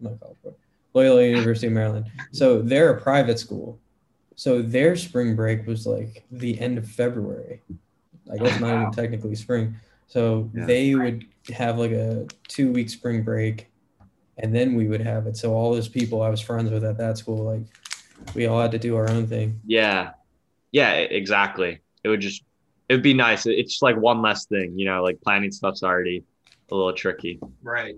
Not 0.00 0.18
college, 0.20 0.38
but 0.42 0.56
Loyola 0.94 1.24
University 1.24 1.66
of 1.66 1.74
Maryland. 1.74 2.10
So 2.32 2.62
they're 2.62 2.90
a 2.90 3.00
private 3.00 3.38
school. 3.38 3.78
So 4.36 4.62
their 4.62 4.96
spring 4.96 5.36
break 5.36 5.66
was 5.66 5.86
like 5.86 6.24
the 6.30 6.58
end 6.60 6.78
of 6.78 6.88
February. 6.88 7.62
I 8.32 8.38
guess 8.38 8.60
not 8.60 8.74
even 8.74 8.90
technically 8.92 9.34
spring. 9.34 9.76
So 10.08 10.50
yeah. 10.54 10.64
they 10.64 10.94
would 10.94 11.26
have 11.54 11.78
like 11.78 11.92
a 11.92 12.26
two 12.48 12.72
week 12.72 12.90
spring 12.90 13.22
break 13.22 13.68
and 14.38 14.54
then 14.54 14.74
we 14.74 14.88
would 14.88 15.00
have 15.00 15.26
it. 15.26 15.36
So 15.36 15.54
all 15.54 15.72
those 15.72 15.88
people 15.88 16.22
I 16.22 16.28
was 16.28 16.40
friends 16.40 16.70
with 16.70 16.84
at 16.84 16.98
that 16.98 17.18
school, 17.18 17.44
like 17.44 17.62
we 18.34 18.46
all 18.46 18.60
had 18.60 18.72
to 18.72 18.78
do 18.78 18.96
our 18.96 19.08
own 19.10 19.26
thing. 19.26 19.60
Yeah. 19.66 20.12
Yeah, 20.72 20.92
exactly. 20.92 21.80
It 22.04 22.08
would 22.08 22.20
just 22.20 22.42
it 22.88 22.94
would 22.94 23.02
be 23.02 23.14
nice. 23.14 23.46
It's 23.46 23.72
just 23.72 23.82
like 23.82 23.96
one 23.96 24.22
less 24.22 24.46
thing, 24.46 24.78
you 24.78 24.84
know, 24.86 25.02
like 25.02 25.20
planning 25.20 25.50
stuff's 25.50 25.82
already 25.82 26.24
a 26.70 26.74
little 26.74 26.92
tricky. 26.92 27.40
Right. 27.62 27.96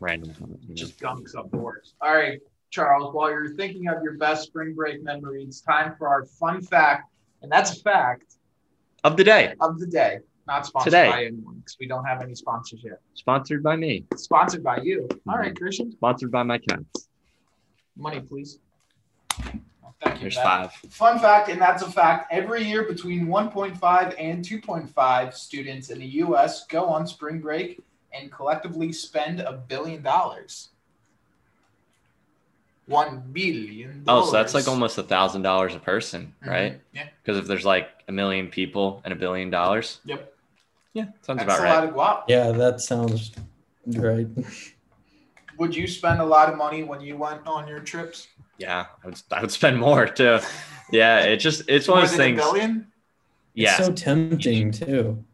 Random. 0.00 0.34
You 0.38 0.68
know. 0.68 0.74
Just 0.74 0.98
gunks 0.98 1.36
up 1.36 1.50
the 1.50 1.58
works. 1.58 1.94
All 2.00 2.14
right, 2.14 2.40
Charles, 2.70 3.14
while 3.14 3.30
you're 3.30 3.54
thinking 3.54 3.88
of 3.88 4.02
your 4.02 4.14
best 4.14 4.44
spring 4.44 4.74
break 4.74 5.02
memory, 5.02 5.44
it's 5.44 5.60
time 5.60 5.94
for 5.96 6.08
our 6.08 6.24
fun 6.24 6.60
fact. 6.60 7.10
And 7.42 7.50
that's 7.50 7.78
a 7.78 7.80
fact 7.82 8.34
of 9.04 9.16
the 9.16 9.24
day. 9.24 9.54
Of 9.60 9.78
the 9.78 9.86
day. 9.86 10.18
Not 10.46 10.66
sponsored 10.66 10.92
Today. 10.92 11.08
by 11.08 11.24
anyone 11.26 11.56
because 11.56 11.76
we 11.78 11.86
don't 11.86 12.04
have 12.04 12.20
any 12.20 12.34
sponsors 12.34 12.80
yet. 12.82 12.98
Sponsored 13.14 13.62
by 13.62 13.76
me. 13.76 14.04
Sponsored 14.16 14.64
by 14.64 14.78
you. 14.78 15.08
All 15.28 15.38
right, 15.38 15.54
mm-hmm. 15.54 15.62
Christian. 15.62 15.92
Sponsored 15.92 16.32
by 16.32 16.42
my 16.42 16.58
cats. 16.58 17.08
Money, 17.96 18.20
please. 18.20 18.58
Thank 20.02 20.16
you. 20.16 20.22
There's 20.22 20.36
five. 20.36 20.72
Fun 20.90 21.18
fact, 21.18 21.48
and 21.48 21.60
that's 21.60 21.82
a 21.82 21.90
fact. 21.90 22.32
Every 22.32 22.64
year, 22.64 22.84
between 22.84 23.26
1.5 23.26 24.14
and 24.18 24.44
2.5 24.44 25.34
students 25.34 25.90
in 25.90 25.98
the 25.98 26.06
U.S. 26.06 26.66
go 26.66 26.84
on 26.86 27.06
spring 27.06 27.40
break 27.40 27.80
and 28.12 28.30
collectively 28.30 28.92
spend 28.92 29.40
a 29.40 29.52
billion 29.52 30.02
dollars. 30.02 30.68
One 32.86 33.22
billion. 33.32 34.04
Oh, 34.08 34.26
so 34.26 34.32
that's 34.32 34.54
like 34.54 34.68
almost 34.68 34.98
a 34.98 35.02
thousand 35.02 35.42
dollars 35.42 35.74
a 35.74 35.78
person, 35.78 36.34
mm-hmm. 36.42 36.50
right? 36.50 36.80
Yeah. 36.92 37.08
Because 37.22 37.38
if 37.38 37.46
there's 37.46 37.64
like 37.64 37.88
a 38.08 38.12
million 38.12 38.48
people 38.48 39.00
and 39.04 39.12
a 39.12 39.16
billion 39.16 39.50
dollars. 39.50 40.00
Yep. 40.04 40.34
Yeah, 40.94 41.04
sounds 41.22 41.38
That's 41.38 41.44
about 41.44 41.60
a 41.60 41.62
right. 41.62 41.74
lot 41.74 41.84
of 41.84 41.94
guap. 41.94 42.24
Yeah, 42.28 42.52
that 42.52 42.80
sounds 42.80 43.32
right. 43.86 44.26
Would 45.62 45.76
you 45.76 45.86
spend 45.86 46.20
a 46.20 46.24
lot 46.24 46.48
of 46.48 46.56
money 46.58 46.82
when 46.82 47.00
you 47.00 47.16
went 47.16 47.46
on 47.46 47.68
your 47.68 47.78
trips? 47.78 48.26
Yeah, 48.58 48.86
I 49.02 49.06
would, 49.06 49.22
I 49.30 49.40
would 49.40 49.52
spend 49.52 49.78
more 49.78 50.06
too. 50.06 50.40
Yeah, 50.90 51.20
it 51.20 51.36
just 51.36 51.62
it's 51.68 51.86
one 51.88 52.02
of 52.02 52.08
those 52.08 52.16
things. 52.16 52.38
billion? 52.40 52.88
Yeah, 53.54 53.76
It's 53.78 53.86
so 53.86 53.92
tempting 53.92 54.72
too. 54.72 55.24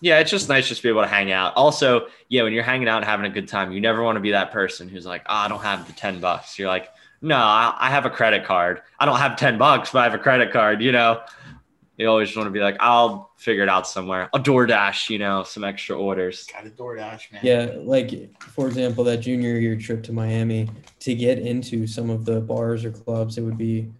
yeah, 0.00 0.20
it's 0.20 0.30
just 0.30 0.48
nice 0.48 0.68
just 0.68 0.82
to 0.82 0.86
be 0.86 0.90
able 0.90 1.02
to 1.02 1.08
hang 1.08 1.32
out. 1.32 1.54
Also, 1.56 2.06
yeah, 2.28 2.42
when 2.42 2.52
you're 2.52 2.62
hanging 2.62 2.88
out 2.88 2.98
and 2.98 3.06
having 3.06 3.26
a 3.26 3.34
good 3.34 3.48
time, 3.48 3.72
you 3.72 3.80
never 3.80 4.02
want 4.02 4.16
to 4.16 4.20
be 4.20 4.30
that 4.32 4.52
person 4.52 4.88
who's 4.88 5.06
like, 5.06 5.22
oh, 5.26 5.34
I 5.34 5.48
don't 5.48 5.62
have 5.62 5.86
the 5.86 5.92
ten 5.94 6.20
bucks. 6.20 6.58
You're 6.58 6.68
like, 6.68 6.90
no, 7.22 7.36
I, 7.36 7.74
I 7.78 7.90
have 7.90 8.06
a 8.06 8.10
credit 8.10 8.44
card. 8.44 8.82
I 9.00 9.06
don't 9.06 9.18
have 9.18 9.36
ten 9.36 9.58
bucks, 9.58 9.90
but 9.90 10.00
I 10.00 10.04
have 10.04 10.14
a 10.14 10.18
credit 10.18 10.52
card. 10.52 10.82
You 10.82 10.92
know, 10.92 11.22
you 11.96 12.08
always 12.08 12.36
want 12.36 12.46
to 12.46 12.50
be 12.50 12.60
like, 12.60 12.76
I'll 12.78 13.30
figure 13.36 13.62
it 13.62 13.68
out 13.68 13.86
somewhere. 13.88 14.28
A 14.34 14.38
DoorDash, 14.38 15.08
you 15.08 15.18
know, 15.18 15.42
some 15.42 15.64
extra 15.64 15.96
orders. 15.98 16.46
Got 16.52 16.66
a 16.66 16.70
DoorDash, 16.70 17.32
man. 17.32 17.40
Yeah, 17.42 17.72
like 17.78 18.40
for 18.42 18.68
example, 18.68 19.02
that 19.04 19.18
junior 19.18 19.58
year 19.58 19.76
trip 19.76 20.02
to 20.04 20.12
Miami 20.12 20.68
to 21.00 21.14
get 21.14 21.38
into 21.38 21.86
some 21.86 22.10
of 22.10 22.24
the 22.24 22.40
bars 22.40 22.84
or 22.84 22.90
clubs, 22.90 23.38
it 23.38 23.42
would 23.42 23.58
be 23.58 23.90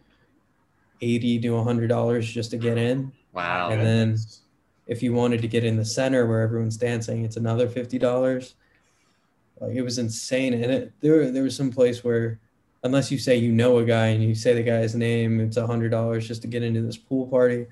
eighty 1.00 1.38
to 1.40 1.62
hundred 1.62 1.88
dollars 1.88 2.30
just 2.30 2.50
to 2.50 2.58
get 2.58 2.76
in. 2.76 3.12
Wow. 3.32 3.70
And 3.70 3.80
then 3.80 4.16
if 4.86 5.02
you 5.02 5.12
wanted 5.12 5.42
to 5.42 5.48
get 5.48 5.64
in 5.64 5.76
the 5.76 5.84
center 5.84 6.26
where 6.26 6.42
everyone's 6.42 6.76
dancing, 6.76 7.24
it's 7.24 7.36
another 7.36 7.68
fifty 7.68 7.98
dollars. 7.98 8.54
Like 9.58 9.74
it 9.74 9.82
was 9.82 9.96
insane, 9.96 10.52
and 10.52 10.64
it 10.70 10.92
there 11.00 11.30
there 11.30 11.42
was 11.42 11.56
some 11.56 11.70
place 11.70 12.04
where, 12.04 12.40
unless 12.82 13.10
you 13.10 13.18
say 13.18 13.36
you 13.36 13.52
know 13.52 13.78
a 13.78 13.84
guy 13.86 14.08
and 14.08 14.22
you 14.22 14.34
say 14.34 14.52
the 14.52 14.62
guy's 14.62 14.94
name, 14.94 15.40
it's 15.40 15.56
a 15.56 15.66
hundred 15.66 15.90
dollars 15.90 16.28
just 16.28 16.42
to 16.42 16.48
get 16.48 16.62
into 16.62 16.82
this 16.82 16.98
pool 16.98 17.26
party. 17.26 17.66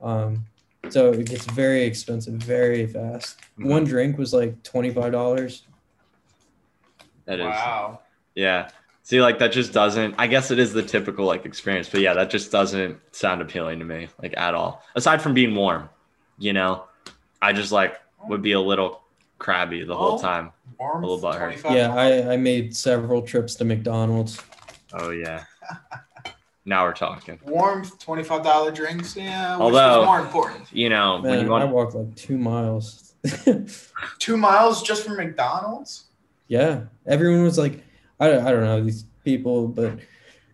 Um, 0.00 0.46
so 0.90 1.12
it 1.12 1.26
gets 1.26 1.44
very 1.46 1.82
expensive 1.82 2.34
very 2.34 2.86
fast. 2.86 3.40
Mhm. 3.58 3.66
One 3.66 3.84
drink 3.84 4.18
was 4.18 4.32
like 4.32 4.62
twenty 4.62 4.90
five 4.90 5.12
dollars. 5.12 5.66
That 7.26 7.40
is. 7.40 7.46
Wow. 7.46 8.00
Yeah. 8.34 8.70
See, 9.02 9.20
like 9.20 9.38
that 9.38 9.52
just 9.52 9.72
doesn't. 9.72 10.14
I 10.18 10.26
guess 10.26 10.50
it 10.50 10.58
is 10.58 10.72
the 10.72 10.82
typical 10.82 11.24
like 11.24 11.44
experience, 11.46 11.88
but 11.88 12.00
yeah, 12.00 12.14
that 12.14 12.30
just 12.30 12.52
doesn't 12.52 12.98
sound 13.12 13.40
appealing 13.42 13.78
to 13.78 13.84
me, 13.84 14.08
like 14.22 14.34
at 14.36 14.54
all. 14.54 14.82
Aside 14.94 15.22
from 15.22 15.34
being 15.34 15.54
warm, 15.54 15.88
you 16.38 16.52
know, 16.52 16.84
I 17.40 17.52
just 17.52 17.72
like 17.72 17.96
would 18.28 18.42
be 18.42 18.52
a 18.52 18.60
little 18.60 19.02
crabby 19.38 19.84
the 19.84 19.96
whole 19.96 20.18
time. 20.18 20.50
Warm, 20.78 21.02
A 21.02 21.06
little 21.06 21.30
butthurt. 21.30 21.74
Yeah, 21.74 21.94
I, 21.94 22.34
I 22.34 22.36
made 22.36 22.76
several 22.76 23.22
trips 23.22 23.54
to 23.56 23.64
McDonald's. 23.64 24.40
Oh 24.92 25.10
yeah. 25.10 25.44
now 26.68 26.84
we're 26.84 26.92
talking. 26.92 27.38
warm 27.46 27.84
twenty-five 27.98 28.42
dollar 28.44 28.70
drinks. 28.70 29.16
Yeah, 29.16 29.56
which 29.56 29.62
Although- 29.62 30.02
is 30.02 30.06
more 30.06 30.20
important. 30.20 30.64
You 30.72 30.90
know, 30.90 31.14
when 31.20 31.32
Man, 31.32 31.46
you 31.46 31.54
I 31.54 31.64
want. 31.64 31.70
walked 31.72 31.94
like 31.94 32.14
two 32.14 32.38
miles. 32.38 33.04
Two 34.20 34.36
miles 34.36 34.80
just 34.82 35.04
from 35.04 35.16
McDonald's. 35.16 36.04
Yeah, 36.46 36.82
everyone 37.06 37.42
was 37.42 37.58
like, 37.58 37.82
I, 38.20 38.26
I 38.38 38.52
don't 38.52 38.62
know 38.62 38.80
these 38.82 39.04
people, 39.24 39.66
but 39.66 39.98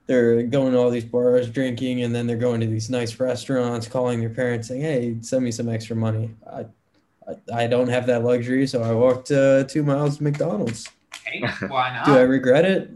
they're 0.07 0.43
going 0.45 0.73
to 0.73 0.79
all 0.79 0.91
these 0.91 1.05
bars 1.05 1.49
drinking, 1.51 2.03
and 2.03 2.15
then 2.15 2.27
they're 2.27 2.39
going 2.39 2.61
to 2.63 2.67
these 2.67 2.89
nice 2.89 3.21
restaurants, 3.21 3.87
calling 3.87 4.19
their 4.21 4.31
parents 4.31 4.69
saying, 4.69 4.81
"Hey, 4.81 5.17
send 5.21 5.45
me 5.45 5.51
some 5.51 5.69
extra 5.69 5.95
money." 5.95 6.31
I, 6.51 6.65
I, 7.29 7.65
I 7.65 7.67
don't 7.67 7.89
have 7.89 8.07
that 8.07 8.25
luxury, 8.25 8.67
so 8.67 8.83
I 8.83 8.93
walked 8.93 9.31
uh, 9.31 9.65
two 9.65 9.83
miles 9.83 10.17
to 10.19 10.25
McDonald's. 10.25 10.89
Hey, 11.25 11.41
why 11.69 11.93
not? 11.95 12.07
Do 12.07 12.17
I 12.17 12.23
regret 12.23 12.65
it? 12.65 12.91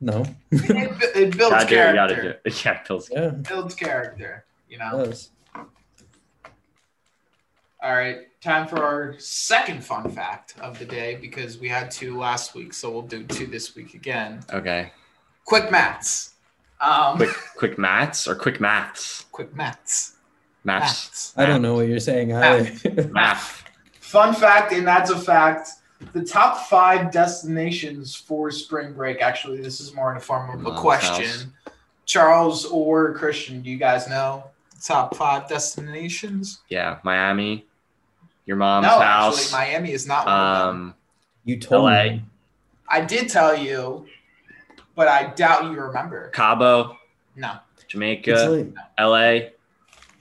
No. 0.00 0.24
it, 0.50 1.16
it 1.16 1.36
builds 1.36 1.50
Gotta 1.54 1.66
do 1.66 1.74
it, 1.74 1.76
character. 1.76 1.94
gotta 1.94 2.22
do 2.22 2.28
it. 2.44 2.64
Yeah, 2.64 2.80
Bill's. 2.86 3.10
Yeah, 3.10 3.28
builds 3.30 3.74
character. 3.74 4.44
You 4.68 4.78
know. 4.78 5.04
does. 5.04 5.30
All 7.80 7.94
right, 7.94 8.18
time 8.40 8.66
for 8.66 8.82
our 8.84 9.14
second 9.18 9.84
fun 9.84 10.10
fact 10.10 10.54
of 10.60 10.78
the 10.78 10.84
day 10.84 11.16
because 11.20 11.58
we 11.58 11.68
had 11.68 11.90
two 11.90 12.18
last 12.18 12.54
week, 12.54 12.72
so 12.74 12.90
we'll 12.90 13.02
do 13.02 13.22
two 13.24 13.46
this 13.46 13.76
week 13.76 13.94
again. 13.94 14.40
Okay. 14.52 14.92
Quick 15.44 15.70
maths. 15.70 16.34
Um, 16.80 17.16
Quick, 17.16 17.30
quick 17.56 17.78
maths 17.78 18.26
or 18.28 18.34
quick 18.34 18.60
maths? 18.60 19.26
quick 19.32 19.54
maths. 19.54 20.14
Maths. 20.64 21.06
Maths. 21.06 21.32
I 21.36 21.46
don't 21.46 21.62
know 21.62 21.74
what 21.74 21.86
you're 21.88 22.00
saying. 22.00 22.34
I, 22.34 22.76
Math. 23.12 23.64
Fun 24.00 24.34
fact, 24.34 24.72
and 24.72 24.86
that's 24.86 25.10
a 25.10 25.18
fact. 25.18 25.70
The 26.12 26.24
top 26.24 26.68
five 26.68 27.10
destinations 27.10 28.14
for 28.14 28.50
spring 28.50 28.92
break. 28.92 29.20
Actually, 29.20 29.60
this 29.60 29.80
is 29.80 29.94
more 29.94 30.10
in 30.10 30.18
the 30.18 30.24
form 30.24 30.50
of 30.50 30.64
a 30.72 30.76
question. 30.78 31.24
house. 31.24 31.46
Charles 32.06 32.64
or 32.66 33.12
Christian, 33.14 33.60
do 33.62 33.68
you 33.70 33.76
guys 33.76 34.08
know 34.08 34.44
top 34.82 35.14
five 35.16 35.48
destinations? 35.48 36.60
Yeah, 36.68 36.98
Miami. 37.02 37.66
Your 38.46 38.56
mom's 38.56 38.84
no, 38.86 38.98
house. 39.00 39.52
actually, 39.52 39.58
Miami 39.58 39.92
is 39.92 40.06
not 40.06 40.24
one 40.24 40.34
of 40.34 40.66
them. 40.68 40.76
um, 40.82 40.94
you 41.44 41.58
told 41.58 41.84
LA. 41.84 42.02
me. 42.04 42.22
I 42.88 43.02
did 43.02 43.28
tell 43.28 43.54
you, 43.56 44.06
but 44.94 45.06
I 45.08 45.26
doubt 45.34 45.64
you 45.64 45.72
remember. 45.78 46.28
Cabo, 46.30 46.96
No, 47.36 47.56
Jamaica, 47.88 48.32
like 48.48 48.74
LA. 48.98 49.48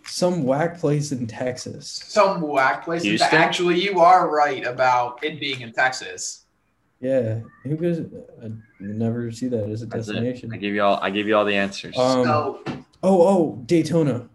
Some 0.08 0.44
whack 0.44 0.80
place 0.80 1.12
in 1.12 1.28
Texas. 1.28 2.02
some 2.08 2.42
whack 2.42 2.84
place. 2.86 3.04
Houston? 3.04 3.30
Actually, 3.34 3.82
you 3.82 4.00
are 4.00 4.30
right 4.30 4.66
about 4.66 5.24
it 5.24 5.40
being 5.40 5.62
in 5.62 5.72
Texas. 5.74 6.46
Yeah, 7.00 7.42
who 7.64 7.76
goes? 7.76 8.00
I 8.44 8.52
never 8.80 9.32
see 9.32 9.48
that 9.50 9.70
as 9.70 9.84
a 9.84 9.86
That's 9.86 10.08
it. 10.08 10.14
destination. 10.14 10.52
I 10.54 10.58
give 10.58 10.74
you 10.74 10.82
all. 10.82 10.98
I 11.02 11.12
give 11.12 11.28
you 11.28 11.36
all 11.36 11.46
the 11.46 11.54
answers. 11.56 11.96
Um, 11.98 12.24
so 12.26 12.60
Oh, 13.04 13.22
oh, 13.22 13.62
Daytona. 13.68 14.28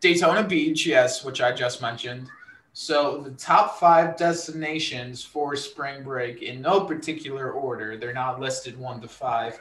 Daytona 0.00 0.42
Beach, 0.42 0.86
yes, 0.86 1.24
which 1.24 1.40
I 1.40 1.52
just 1.52 1.80
mentioned. 1.80 2.28
So 2.74 3.22
the 3.22 3.30
top 3.32 3.78
five 3.80 4.16
destinations 4.18 5.24
for 5.24 5.56
spring 5.56 6.02
break 6.02 6.42
in 6.42 6.60
no 6.60 6.82
particular 6.82 7.52
order. 7.52 7.96
They're 7.96 8.12
not 8.12 8.38
listed 8.40 8.78
one 8.78 9.00
to 9.00 9.08
five. 9.08 9.58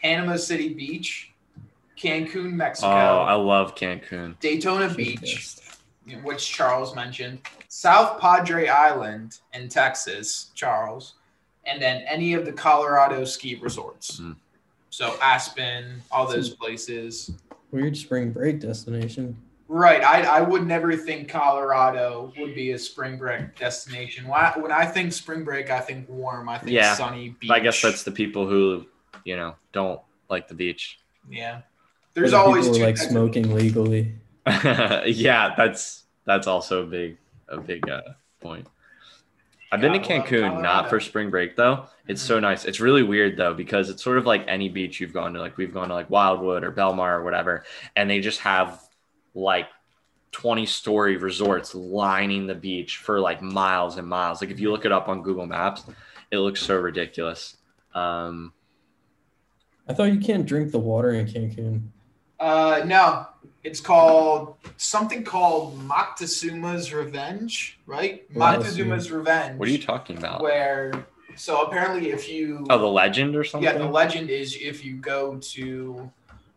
Panama 0.00 0.36
City 0.36 0.72
Beach, 0.72 1.31
Cancun, 2.02 2.52
Mexico. 2.52 2.88
oh, 2.88 3.20
I 3.20 3.34
love 3.34 3.74
Cancun. 3.74 4.38
Daytona 4.40 4.82
Should've 4.88 4.96
Beach, 4.96 5.20
guessed. 5.20 5.62
which 6.22 6.50
Charles 6.50 6.94
mentioned, 6.96 7.38
South 7.68 8.20
Padre 8.20 8.66
Island 8.68 9.38
in 9.54 9.68
Texas, 9.68 10.50
Charles, 10.54 11.14
and 11.64 11.80
then 11.80 12.02
any 12.08 12.34
of 12.34 12.44
the 12.44 12.52
Colorado 12.52 13.24
ski 13.24 13.54
resorts. 13.54 14.20
Mm. 14.20 14.36
So 14.90 15.16
Aspen, 15.22 16.02
all 16.10 16.26
those 16.26 16.50
places. 16.50 17.30
Weird 17.70 17.96
spring 17.96 18.32
break 18.32 18.60
destination. 18.60 19.36
Right. 19.68 20.02
I, 20.04 20.24
I 20.24 20.40
would 20.42 20.66
never 20.66 20.94
think 20.96 21.30
Colorado 21.30 22.30
would 22.36 22.54
be 22.54 22.72
a 22.72 22.78
spring 22.78 23.16
break 23.16 23.56
destination. 23.56 24.28
When 24.28 24.38
I, 24.38 24.52
when 24.58 24.70
I 24.70 24.84
think 24.84 25.14
spring 25.14 25.44
break, 25.44 25.70
I 25.70 25.80
think 25.80 26.06
warm. 26.10 26.48
I 26.50 26.58
think 26.58 26.72
Yeah, 26.72 26.94
sunny 26.94 27.30
beach. 27.40 27.50
I 27.50 27.58
guess 27.60 27.80
that's 27.80 28.02
the 28.02 28.10
people 28.10 28.46
who, 28.46 28.84
you 29.24 29.36
know, 29.36 29.54
don't 29.72 30.00
like 30.28 30.48
the 30.48 30.54
beach. 30.54 30.98
yeah. 31.30 31.62
Where 32.14 32.22
There's 32.22 32.34
always 32.34 32.64
people 32.64 32.78
two 32.78 32.84
like 32.84 32.96
types 32.96 33.04
of- 33.06 33.10
smoking 33.10 33.54
legally. 33.54 34.14
yeah, 34.46 35.54
that's 35.56 36.04
that's 36.24 36.46
also 36.46 36.82
a 36.82 36.86
big 36.86 37.16
a 37.48 37.60
big 37.60 37.88
uh, 37.88 38.02
point. 38.40 38.66
I've 39.70 39.80
been 39.80 39.94
to 39.94 39.98
Cancun, 40.00 40.60
not 40.60 40.90
for 40.90 41.00
spring 41.00 41.30
break 41.30 41.56
though. 41.56 41.86
It's 42.06 42.20
so 42.20 42.38
nice. 42.38 42.66
It's 42.66 42.78
really 42.80 43.02
weird 43.02 43.38
though 43.38 43.54
because 43.54 43.88
it's 43.88 44.02
sort 44.02 44.18
of 44.18 44.26
like 44.26 44.44
any 44.46 44.68
beach 44.68 45.00
you've 45.00 45.14
gone 45.14 45.32
to. 45.32 45.40
Like 45.40 45.56
we've 45.56 45.72
gone 45.72 45.88
to 45.88 45.94
like 45.94 46.10
Wildwood 46.10 46.62
or 46.64 46.72
Belmar 46.72 47.12
or 47.12 47.24
whatever, 47.24 47.64
and 47.96 48.10
they 48.10 48.20
just 48.20 48.40
have 48.40 48.82
like 49.34 49.68
20 50.32 50.66
story 50.66 51.16
resorts 51.16 51.74
lining 51.74 52.46
the 52.46 52.54
beach 52.54 52.98
for 52.98 53.18
like 53.18 53.40
miles 53.40 53.96
and 53.96 54.06
miles. 54.06 54.42
Like 54.42 54.50
if 54.50 54.60
you 54.60 54.70
look 54.70 54.84
it 54.84 54.92
up 54.92 55.08
on 55.08 55.22
Google 55.22 55.46
Maps, 55.46 55.84
it 56.30 56.38
looks 56.38 56.60
so 56.60 56.76
ridiculous. 56.76 57.56
Um, 57.94 58.52
I 59.88 59.94
thought 59.94 60.12
you 60.12 60.20
can't 60.20 60.44
drink 60.44 60.70
the 60.70 60.78
water 60.78 61.12
in 61.12 61.26
Cancun. 61.26 61.82
Uh, 62.42 62.82
no, 62.86 63.24
it's 63.62 63.80
called 63.80 64.56
something 64.76 65.22
called 65.22 65.78
Moctezuma's 65.78 66.92
Revenge, 66.92 67.78
right? 67.86 68.24
What? 68.34 68.58
Moctezuma's 68.60 69.12
Revenge. 69.12 69.58
what 69.60 69.68
are 69.68 69.70
you 69.70 69.78
talking 69.78 70.18
about? 70.18 70.42
Where, 70.42 70.92
so 71.36 71.62
apparently, 71.62 72.10
if 72.10 72.28
you 72.28 72.66
Oh, 72.68 72.78
the 72.78 72.86
legend 72.86 73.36
or 73.36 73.44
something? 73.44 73.62
Yeah, 73.70 73.78
the 73.78 73.86
legend 73.86 74.28
is 74.28 74.56
if 74.60 74.84
you 74.84 74.96
go 74.96 75.36
to, 75.52 76.10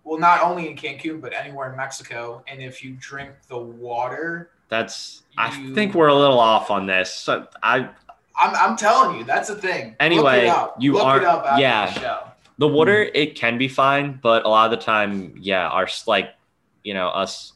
well, 0.03 0.19
not 0.19 0.41
only 0.41 0.67
in 0.71 0.75
Cancun, 0.75 1.21
but 1.21 1.33
anywhere 1.33 1.69
in 1.69 1.77
Mexico, 1.77 2.43
and 2.47 2.63
if 2.63 2.83
you 2.83 2.97
drink 2.99 3.29
the 3.47 3.59
water, 3.59 4.49
That's. 4.69 5.21
I 5.37 5.51
think 5.75 5.93
we're 5.93 6.07
a 6.07 6.15
little 6.15 6.39
off 6.39 6.71
on 6.71 6.87
this. 6.87 7.13
So 7.13 7.45
I 7.61 7.89
I'm, 8.37 8.55
I'm 8.55 8.75
telling 8.75 9.19
you, 9.19 9.23
that's 9.23 9.49
a 9.51 9.55
thing. 9.55 9.95
Anyway, 9.99 10.23
Look 10.23 10.43
it 10.45 10.47
up. 10.47 10.75
you 10.79 10.93
Look 10.93 11.03
aren't- 11.03 11.23
it 11.23 11.27
up 11.27 11.45
after 11.45 11.61
yeah. 11.61 12.24
The 12.57 12.65
show. 12.65 12.69
The 12.69 12.73
water, 12.75 13.03
it 13.13 13.35
can 13.35 13.57
be 13.57 13.67
fine, 13.67 14.19
but 14.21 14.45
a 14.45 14.49
lot 14.49 14.71
of 14.71 14.77
the 14.79 14.83
time, 14.83 15.35
yeah, 15.39 15.67
our 15.67 15.87
like, 16.07 16.35
you 16.83 16.93
know, 16.93 17.07
us 17.09 17.53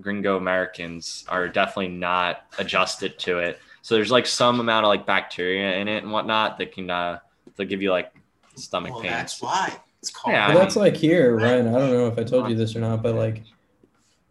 gringo 0.00 0.36
Americans 0.36 1.24
are 1.28 1.48
definitely 1.48 1.88
not 1.88 2.42
adjusted 2.58 3.18
to 3.20 3.38
it. 3.38 3.58
So 3.82 3.94
there's 3.94 4.10
like 4.10 4.26
some 4.26 4.60
amount 4.60 4.84
of 4.84 4.88
like 4.88 5.06
bacteria 5.06 5.76
in 5.78 5.88
it 5.88 6.02
and 6.02 6.12
whatnot 6.12 6.58
that 6.58 6.72
can 6.72 6.90
uh 6.90 7.18
that 7.56 7.64
give 7.66 7.80
you 7.80 7.90
like 7.90 8.12
stomach 8.56 8.92
Well, 8.92 9.00
pains. 9.02 9.12
that's 9.14 9.40
why 9.42 9.72
it's 10.00 10.10
called. 10.10 10.34
Yeah, 10.34 10.48
Well, 10.48 10.58
that's 10.58 10.76
mean- 10.76 10.84
like 10.84 10.96
here, 10.96 11.36
Ryan. 11.36 11.68
I 11.68 11.78
don't 11.78 11.90
know 11.92 12.06
if 12.08 12.18
I 12.18 12.24
told 12.24 12.48
you 12.50 12.54
this 12.56 12.76
or 12.76 12.80
not, 12.80 13.02
but 13.02 13.14
like 13.14 13.42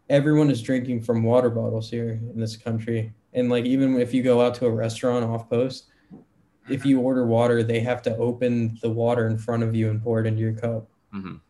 everyone 0.08 0.50
is 0.50 0.62
drinking 0.62 1.02
from 1.02 1.22
water 1.24 1.50
bottles 1.50 1.90
here 1.90 2.10
in 2.10 2.38
this 2.38 2.56
country, 2.56 3.12
And 3.32 3.48
like 3.50 3.64
even 3.64 3.98
if 4.00 4.14
you 4.14 4.22
go 4.22 4.40
out 4.40 4.54
to 4.56 4.66
a 4.66 4.70
restaurant 4.70 5.24
off 5.24 5.50
post, 5.50 5.86
if 6.68 6.84
you 6.84 7.00
order 7.00 7.26
water, 7.26 7.62
they 7.62 7.80
have 7.80 8.02
to 8.02 8.16
open 8.16 8.78
the 8.82 8.90
water 8.90 9.26
in 9.26 9.38
front 9.38 9.62
of 9.62 9.74
you 9.74 9.90
and 9.90 10.02
pour 10.02 10.20
it 10.20 10.26
into 10.26 10.40
your 10.40 10.52
cup. 10.52 10.88
Mhm. 11.14 11.40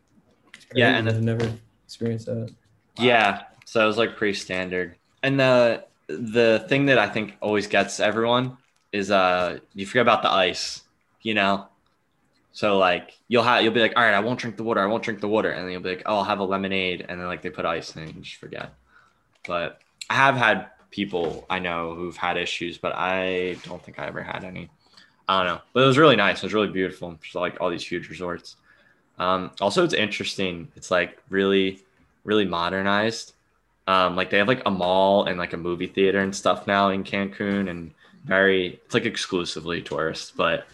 Yeah, 0.73 0.97
and 0.97 1.09
I've 1.09 1.21
never 1.21 1.51
experienced 1.85 2.25
that. 2.27 2.53
Yeah, 2.97 3.43
so 3.65 3.83
it 3.83 3.87
was 3.87 3.97
like 3.97 4.17
pretty 4.17 4.33
standard. 4.33 4.95
And 5.23 5.39
the 5.39 5.85
the 6.07 6.65
thing 6.69 6.85
that 6.85 6.97
I 6.97 7.07
think 7.09 7.35
always 7.41 7.67
gets 7.67 7.99
everyone 7.99 8.57
is 8.91 9.11
uh 9.11 9.59
you 9.73 9.85
forget 9.85 10.03
about 10.03 10.21
the 10.21 10.31
ice, 10.31 10.83
you 11.21 11.33
know. 11.33 11.67
So 12.51 12.77
like 12.77 13.17
you'll 13.27 13.43
have 13.43 13.63
you'll 13.63 13.73
be 13.73 13.81
like, 13.81 13.93
all 13.95 14.03
right, 14.03 14.13
I 14.13 14.19
won't 14.19 14.39
drink 14.39 14.57
the 14.57 14.63
water, 14.63 14.81
I 14.81 14.85
won't 14.85 15.03
drink 15.03 15.19
the 15.21 15.27
water, 15.27 15.51
and 15.51 15.63
then 15.65 15.71
you'll 15.71 15.81
be 15.81 15.89
like, 15.89 16.03
oh, 16.05 16.17
I'll 16.17 16.23
have 16.23 16.39
a 16.39 16.43
lemonade, 16.45 17.05
and 17.07 17.19
then 17.19 17.27
like 17.27 17.41
they 17.41 17.49
put 17.49 17.65
ice 17.65 17.95
in 17.95 18.03
and 18.03 18.15
you 18.15 18.21
just 18.21 18.37
forget. 18.37 18.73
But 19.45 19.81
I 20.09 20.15
have 20.15 20.35
had 20.35 20.67
people 20.89 21.45
I 21.49 21.59
know 21.59 21.93
who've 21.93 22.15
had 22.15 22.37
issues, 22.37 22.77
but 22.77 22.93
I 22.95 23.57
don't 23.63 23.83
think 23.83 23.99
I 23.99 24.07
ever 24.07 24.23
had 24.23 24.43
any. 24.43 24.69
I 25.27 25.43
don't 25.43 25.55
know, 25.55 25.61
but 25.73 25.83
it 25.83 25.87
was 25.87 25.97
really 25.97 26.15
nice. 26.15 26.37
It 26.37 26.43
was 26.43 26.53
really 26.53 26.69
beautiful. 26.69 27.17
Just 27.21 27.35
like 27.35 27.59
all 27.59 27.69
these 27.69 27.85
huge 27.85 28.09
resorts. 28.09 28.55
Um, 29.19 29.51
also, 29.59 29.83
it's 29.83 29.93
interesting. 29.93 30.69
It's 30.75 30.91
like 30.91 31.21
really, 31.29 31.83
really 32.23 32.45
modernized. 32.45 33.33
Um, 33.87 34.15
like 34.15 34.29
they 34.29 34.37
have 34.37 34.47
like 34.47 34.63
a 34.65 34.71
mall 34.71 35.25
and 35.25 35.37
like 35.37 35.53
a 35.53 35.57
movie 35.57 35.87
theater 35.87 36.19
and 36.19 36.35
stuff 36.35 36.67
now 36.67 36.89
in 36.89 37.03
Cancun, 37.03 37.69
and 37.69 37.93
very 38.25 38.79
it's 38.85 38.93
like 38.93 39.05
exclusively 39.05 39.81
tourists, 39.81 40.31
but 40.31 40.67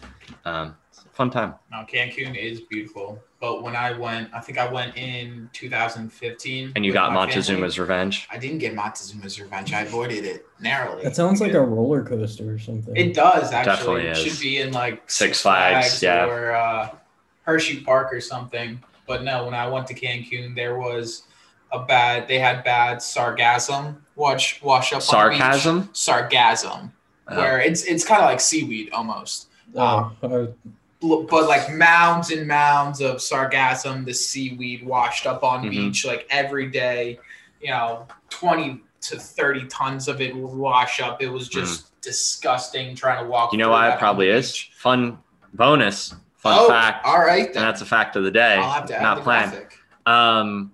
um, 0.44 0.76
it's 0.90 1.04
a 1.04 1.08
fun 1.10 1.30
time. 1.30 1.54
Now 1.70 1.84
Cancun 1.84 2.36
is 2.36 2.60
beautiful. 2.60 3.22
But 3.44 3.62
when 3.62 3.76
I 3.76 3.92
went, 3.92 4.30
I 4.32 4.40
think 4.40 4.56
I 4.56 4.66
went 4.72 4.96
in 4.96 5.50
2015. 5.52 6.72
And 6.74 6.82
you 6.86 6.94
got 6.94 7.12
my 7.12 7.26
family. 7.30 7.42
Montezuma's 7.42 7.78
Revenge. 7.78 8.26
I 8.30 8.38
didn't 8.38 8.56
get 8.56 8.74
Montezuma's 8.74 9.38
Revenge. 9.38 9.70
I 9.74 9.82
avoided 9.82 10.24
it 10.24 10.46
narrowly. 10.60 11.02
That 11.02 11.14
sounds 11.14 11.42
like 11.42 11.52
a 11.52 11.60
roller 11.60 12.02
coaster 12.02 12.50
or 12.50 12.58
something. 12.58 12.96
It 12.96 13.12
does 13.12 13.52
actually. 13.52 13.74
Definitely 13.76 14.06
it 14.06 14.16
is. 14.16 14.18
should 14.24 14.40
be 14.40 14.60
in 14.62 14.72
like 14.72 15.10
Six 15.10 15.42
Flags, 15.42 16.02
yeah. 16.02 16.24
or 16.24 16.52
uh, 16.52 16.94
Hershey 17.42 17.82
Park 17.82 18.14
or 18.14 18.20
something. 18.22 18.82
But 19.06 19.24
no, 19.24 19.44
when 19.44 19.52
I 19.52 19.68
went 19.68 19.88
to 19.88 19.94
Cancun, 19.94 20.54
there 20.56 20.78
was 20.78 21.24
a 21.70 21.80
bad. 21.84 22.26
They 22.26 22.38
had 22.38 22.64
bad 22.64 23.02
sargasm. 23.02 23.96
Watch 24.16 24.62
wash 24.62 24.94
up. 24.94 25.02
On 25.12 25.22
the 25.24 25.30
beach. 25.32 25.38
Sarcasm. 25.38 25.88
Sargassum, 25.92 26.92
Uh, 27.28 27.34
where 27.36 27.60
it's 27.60 27.84
it's 27.84 28.06
kind 28.06 28.22
of 28.22 28.30
like 28.30 28.40
seaweed 28.40 28.88
almost. 28.94 29.48
oh, 29.76 30.16
I- 30.22 30.26
L- 30.26 30.54
but 31.00 31.48
like 31.48 31.72
mounds 31.72 32.30
and 32.30 32.46
mounds 32.48 33.00
of 33.00 33.16
sargassum, 33.16 34.04
the 34.04 34.14
seaweed 34.14 34.84
washed 34.86 35.26
up 35.26 35.42
on 35.44 35.64
Mhm. 35.64 35.70
beach 35.70 36.04
like 36.06 36.26
every 36.30 36.70
day. 36.70 37.18
You 37.60 37.70
know, 37.70 38.06
twenty 38.30 38.80
to 39.02 39.18
thirty 39.18 39.66
tons 39.66 40.08
of 40.08 40.20
it 40.20 40.34
would 40.34 40.54
wash 40.54 41.00
up. 41.00 41.20
It 41.22 41.28
was 41.28 41.48
just 41.48 42.00
disgusting 42.00 42.94
trying 42.94 43.22
to 43.24 43.28
walk. 43.30 43.50
Mm. 43.50 43.52
you 43.52 43.58
know 43.58 43.70
why 43.70 43.90
it 43.92 43.98
probably 43.98 44.28
is 44.28 44.50
beach. 44.52 44.70
fun 44.76 45.18
bonus 45.54 46.14
fun 46.36 46.58
oh, 46.60 46.68
fact, 46.68 47.06
All 47.06 47.20
right, 47.20 47.46
and 47.46 47.54
that's 47.54 47.80
a 47.80 47.86
fact 47.86 48.16
of 48.16 48.24
the 48.24 48.30
day. 48.30 48.56
I'll 48.56 48.70
have 48.70 48.86
to 48.86 49.00
not 49.00 49.22
planned. 49.22 49.66
Um, 50.04 50.72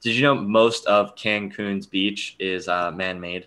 did 0.00 0.16
you 0.16 0.22
know 0.22 0.34
most 0.34 0.84
of 0.86 1.14
Cancun's 1.14 1.86
beach 1.86 2.34
is 2.40 2.66
uh, 2.66 2.90
man-made? 2.90 3.46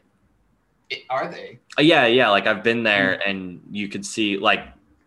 It- 0.90 1.04
are 1.10 1.28
they? 1.30 1.60
Uh, 1.78 1.82
yeah, 1.82 2.06
yeah. 2.06 2.30
Like 2.30 2.48
I've 2.48 2.64
been 2.64 2.84
there, 2.84 3.20
and 3.28 3.62
you 3.72 3.90
could 3.90 4.06
see 4.06 4.38
like 4.38 4.62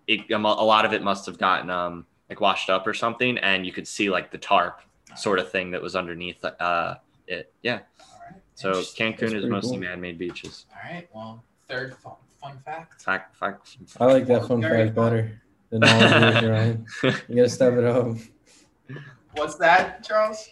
it, 0.08 0.28
a 0.30 0.38
lot 0.38 0.84
of 0.84 0.92
it 0.92 1.02
must 1.02 1.26
have 1.26 1.38
gotten 1.38 1.70
um 1.70 2.06
like 2.28 2.40
washed 2.40 2.68
up 2.70 2.86
or 2.86 2.94
something, 2.94 3.38
and 3.38 3.64
you 3.64 3.72
could 3.72 3.86
see 3.86 4.10
like 4.10 4.30
the 4.32 4.38
tarp 4.38 4.80
sort 5.16 5.38
of 5.38 5.50
thing 5.50 5.70
that 5.70 5.80
was 5.80 5.94
underneath 5.94 6.44
uh 6.44 6.96
it. 7.26 7.52
Yeah. 7.62 7.80
All 8.00 8.20
right. 8.30 8.40
So 8.54 8.72
Cancun 8.72 9.34
is 9.34 9.44
mostly 9.46 9.72
cool. 9.78 9.80
man-made 9.80 10.18
beaches. 10.18 10.66
All 10.72 10.90
right. 10.92 11.08
Well, 11.14 11.44
third 11.68 11.94
fun, 11.96 12.14
fun 12.42 12.58
fact. 12.64 13.02
Fact, 13.02 13.36
fact. 13.36 13.76
I 14.00 14.06
like 14.06 14.26
that 14.26 14.46
fun 14.48 14.60
Very 14.60 14.86
fact 14.86 14.96
fun. 14.96 15.04
better 15.04 15.42
than 15.70 15.84
all 15.84 16.02
of 16.02 16.42
yours, 16.42 16.44
Ryan. 16.44 16.86
You 17.28 17.36
gotta 17.36 17.48
step 17.48 17.74
it 17.74 17.84
up. 17.84 18.16
What's 19.32 19.56
that, 19.56 20.02
Charles? 20.04 20.48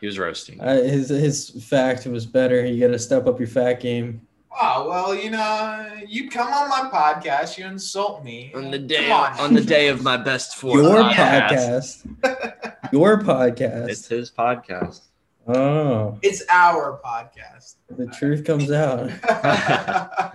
he 0.00 0.06
was 0.06 0.18
roasting. 0.18 0.58
Uh, 0.60 0.76
his 0.82 1.08
his 1.10 1.50
fact 1.68 2.06
was 2.06 2.24
better. 2.24 2.64
You 2.64 2.80
gotta 2.86 2.98
step 2.98 3.26
up 3.26 3.38
your 3.38 3.48
fat 3.48 3.80
game. 3.80 4.22
Oh 4.52 4.88
well, 4.88 5.14
you 5.14 5.30
know, 5.30 5.86
you 6.06 6.28
come 6.28 6.52
on 6.52 6.68
my 6.68 6.90
podcast, 6.92 7.56
you 7.56 7.66
insult 7.66 8.24
me. 8.24 8.52
on 8.54 8.70
the 8.70 8.78
day 8.78 9.10
on. 9.10 9.38
on 9.38 9.54
the 9.54 9.60
day 9.60 9.88
of 9.88 10.02
my 10.02 10.16
best 10.16 10.56
form. 10.56 10.78
Your 10.82 10.96
podcast. 11.02 12.06
podcast. 12.20 12.76
Your 12.92 13.20
podcast. 13.22 13.88
It's 13.88 14.06
his 14.08 14.30
podcast. 14.30 15.02
Oh, 15.46 16.18
It's 16.22 16.42
our 16.50 17.00
podcast. 17.04 17.76
the 17.88 18.06
truth 18.06 18.44
comes 18.44 18.70
out. 18.72 19.10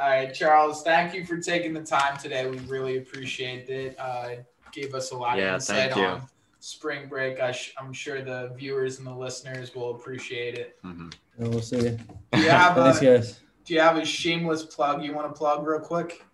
All 0.00 0.08
right, 0.08 0.32
Charles, 0.32 0.82
thank 0.82 1.14
you 1.14 1.24
for 1.26 1.38
taking 1.38 1.72
the 1.74 1.82
time 1.82 2.16
today. 2.18 2.48
We 2.48 2.58
really 2.60 2.98
appreciate 2.98 3.68
it. 3.68 3.96
Uh, 3.98 4.28
gave 4.72 4.94
us 4.94 5.10
a 5.10 5.16
lot 5.16 5.36
Yeah, 5.38 5.48
of 5.50 5.54
insight 5.56 5.92
on 5.96 6.22
spring 6.60 7.08
break. 7.08 7.40
I 7.40 7.52
sh- 7.52 7.74
I'm 7.78 7.92
sure 7.92 8.22
the 8.22 8.52
viewers 8.56 8.98
and 8.98 9.06
the 9.06 9.14
listeners 9.14 9.74
will 9.74 9.90
appreciate 9.96 10.54
it. 10.56 10.78
Mhm. 10.84 11.12
And 11.38 11.48
we'll 11.48 11.62
see. 11.62 11.80
Do 11.80 12.40
you 12.40 12.50
have 12.50 12.74
Thanks, 12.76 13.00
a, 13.00 13.04
guys. 13.04 13.40
do 13.64 13.74
you 13.74 13.80
have 13.80 13.96
a 13.96 14.04
shameless 14.04 14.64
plug 14.64 15.02
you 15.04 15.12
want 15.14 15.32
to 15.32 15.38
plug 15.38 15.66
real 15.66 15.80
quick? 15.80 16.24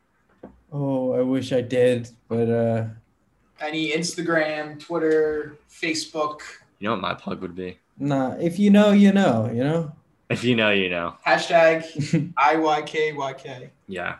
Oh, 0.72 1.12
I 1.12 1.20
wish 1.20 1.52
I 1.52 1.60
did, 1.60 2.08
but 2.28 2.48
uh, 2.50 2.86
Any 3.60 3.92
Instagram, 3.92 4.80
Twitter, 4.80 5.56
Facebook, 5.70 6.40
You 6.80 6.88
know 6.88 6.92
what 6.94 7.00
my 7.02 7.14
plug 7.14 7.40
would 7.42 7.54
be? 7.54 7.78
nah. 7.98 8.34
If 8.40 8.58
you 8.58 8.70
know, 8.70 8.90
you 8.92 9.12
know. 9.12 9.48
You 9.52 9.62
know. 9.64 9.92
If 10.30 10.42
you 10.42 10.56
know, 10.56 10.70
you 10.70 10.88
know. 10.90 11.14
hashtag 11.26 11.84
IYKYK. 12.38 13.70
Yeah. 13.86 14.16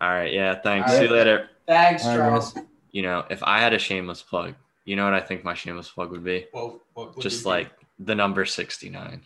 All 0.00 0.08
right. 0.10 0.32
Yeah. 0.32 0.54
Thanks. 0.60 0.90
All 0.90 0.96
See 0.98 1.04
you 1.04 1.10
later. 1.10 1.50
Thanks, 1.66 2.04
All 2.04 2.10
right, 2.10 2.16
Charles. 2.16 2.52
guys. 2.52 2.64
You 2.92 3.02
know, 3.02 3.24
if 3.30 3.42
I 3.42 3.60
had 3.60 3.72
a 3.74 3.78
shameless 3.78 4.22
plug, 4.22 4.54
you 4.86 4.96
know 4.96 5.04
what 5.04 5.14
I 5.14 5.20
think 5.20 5.44
my 5.44 5.54
shameless 5.54 5.90
plug 5.90 6.10
would 6.10 6.24
be? 6.24 6.46
What, 6.52 6.78
what 6.94 7.14
would 7.16 7.22
Just 7.22 7.40
it 7.42 7.44
be? 7.44 7.50
like 7.50 7.70
the 7.98 8.14
number 8.14 8.44
69. 8.44 9.22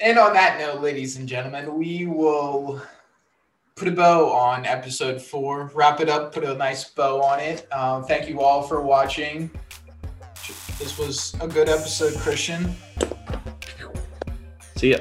And 0.00 0.18
on 0.18 0.32
that 0.34 0.58
note, 0.58 0.80
ladies 0.82 1.16
and 1.16 1.28
gentlemen, 1.28 1.78
we 1.78 2.06
will 2.06 2.82
put 3.76 3.88
a 3.88 3.92
bow 3.92 4.30
on 4.30 4.66
episode 4.66 5.20
four, 5.20 5.70
wrap 5.74 6.00
it 6.00 6.08
up, 6.08 6.34
put 6.34 6.44
a 6.44 6.54
nice 6.54 6.84
bow 6.90 7.22
on 7.22 7.40
it. 7.40 7.72
Um, 7.72 8.04
thank 8.04 8.28
you 8.28 8.40
all 8.40 8.62
for 8.62 8.82
watching. 8.82 9.50
This 10.78 10.98
was 10.98 11.34
a 11.40 11.48
good 11.48 11.68
episode, 11.68 12.14
Christian. 12.20 12.74
See 14.76 14.90
ya. 14.90 14.98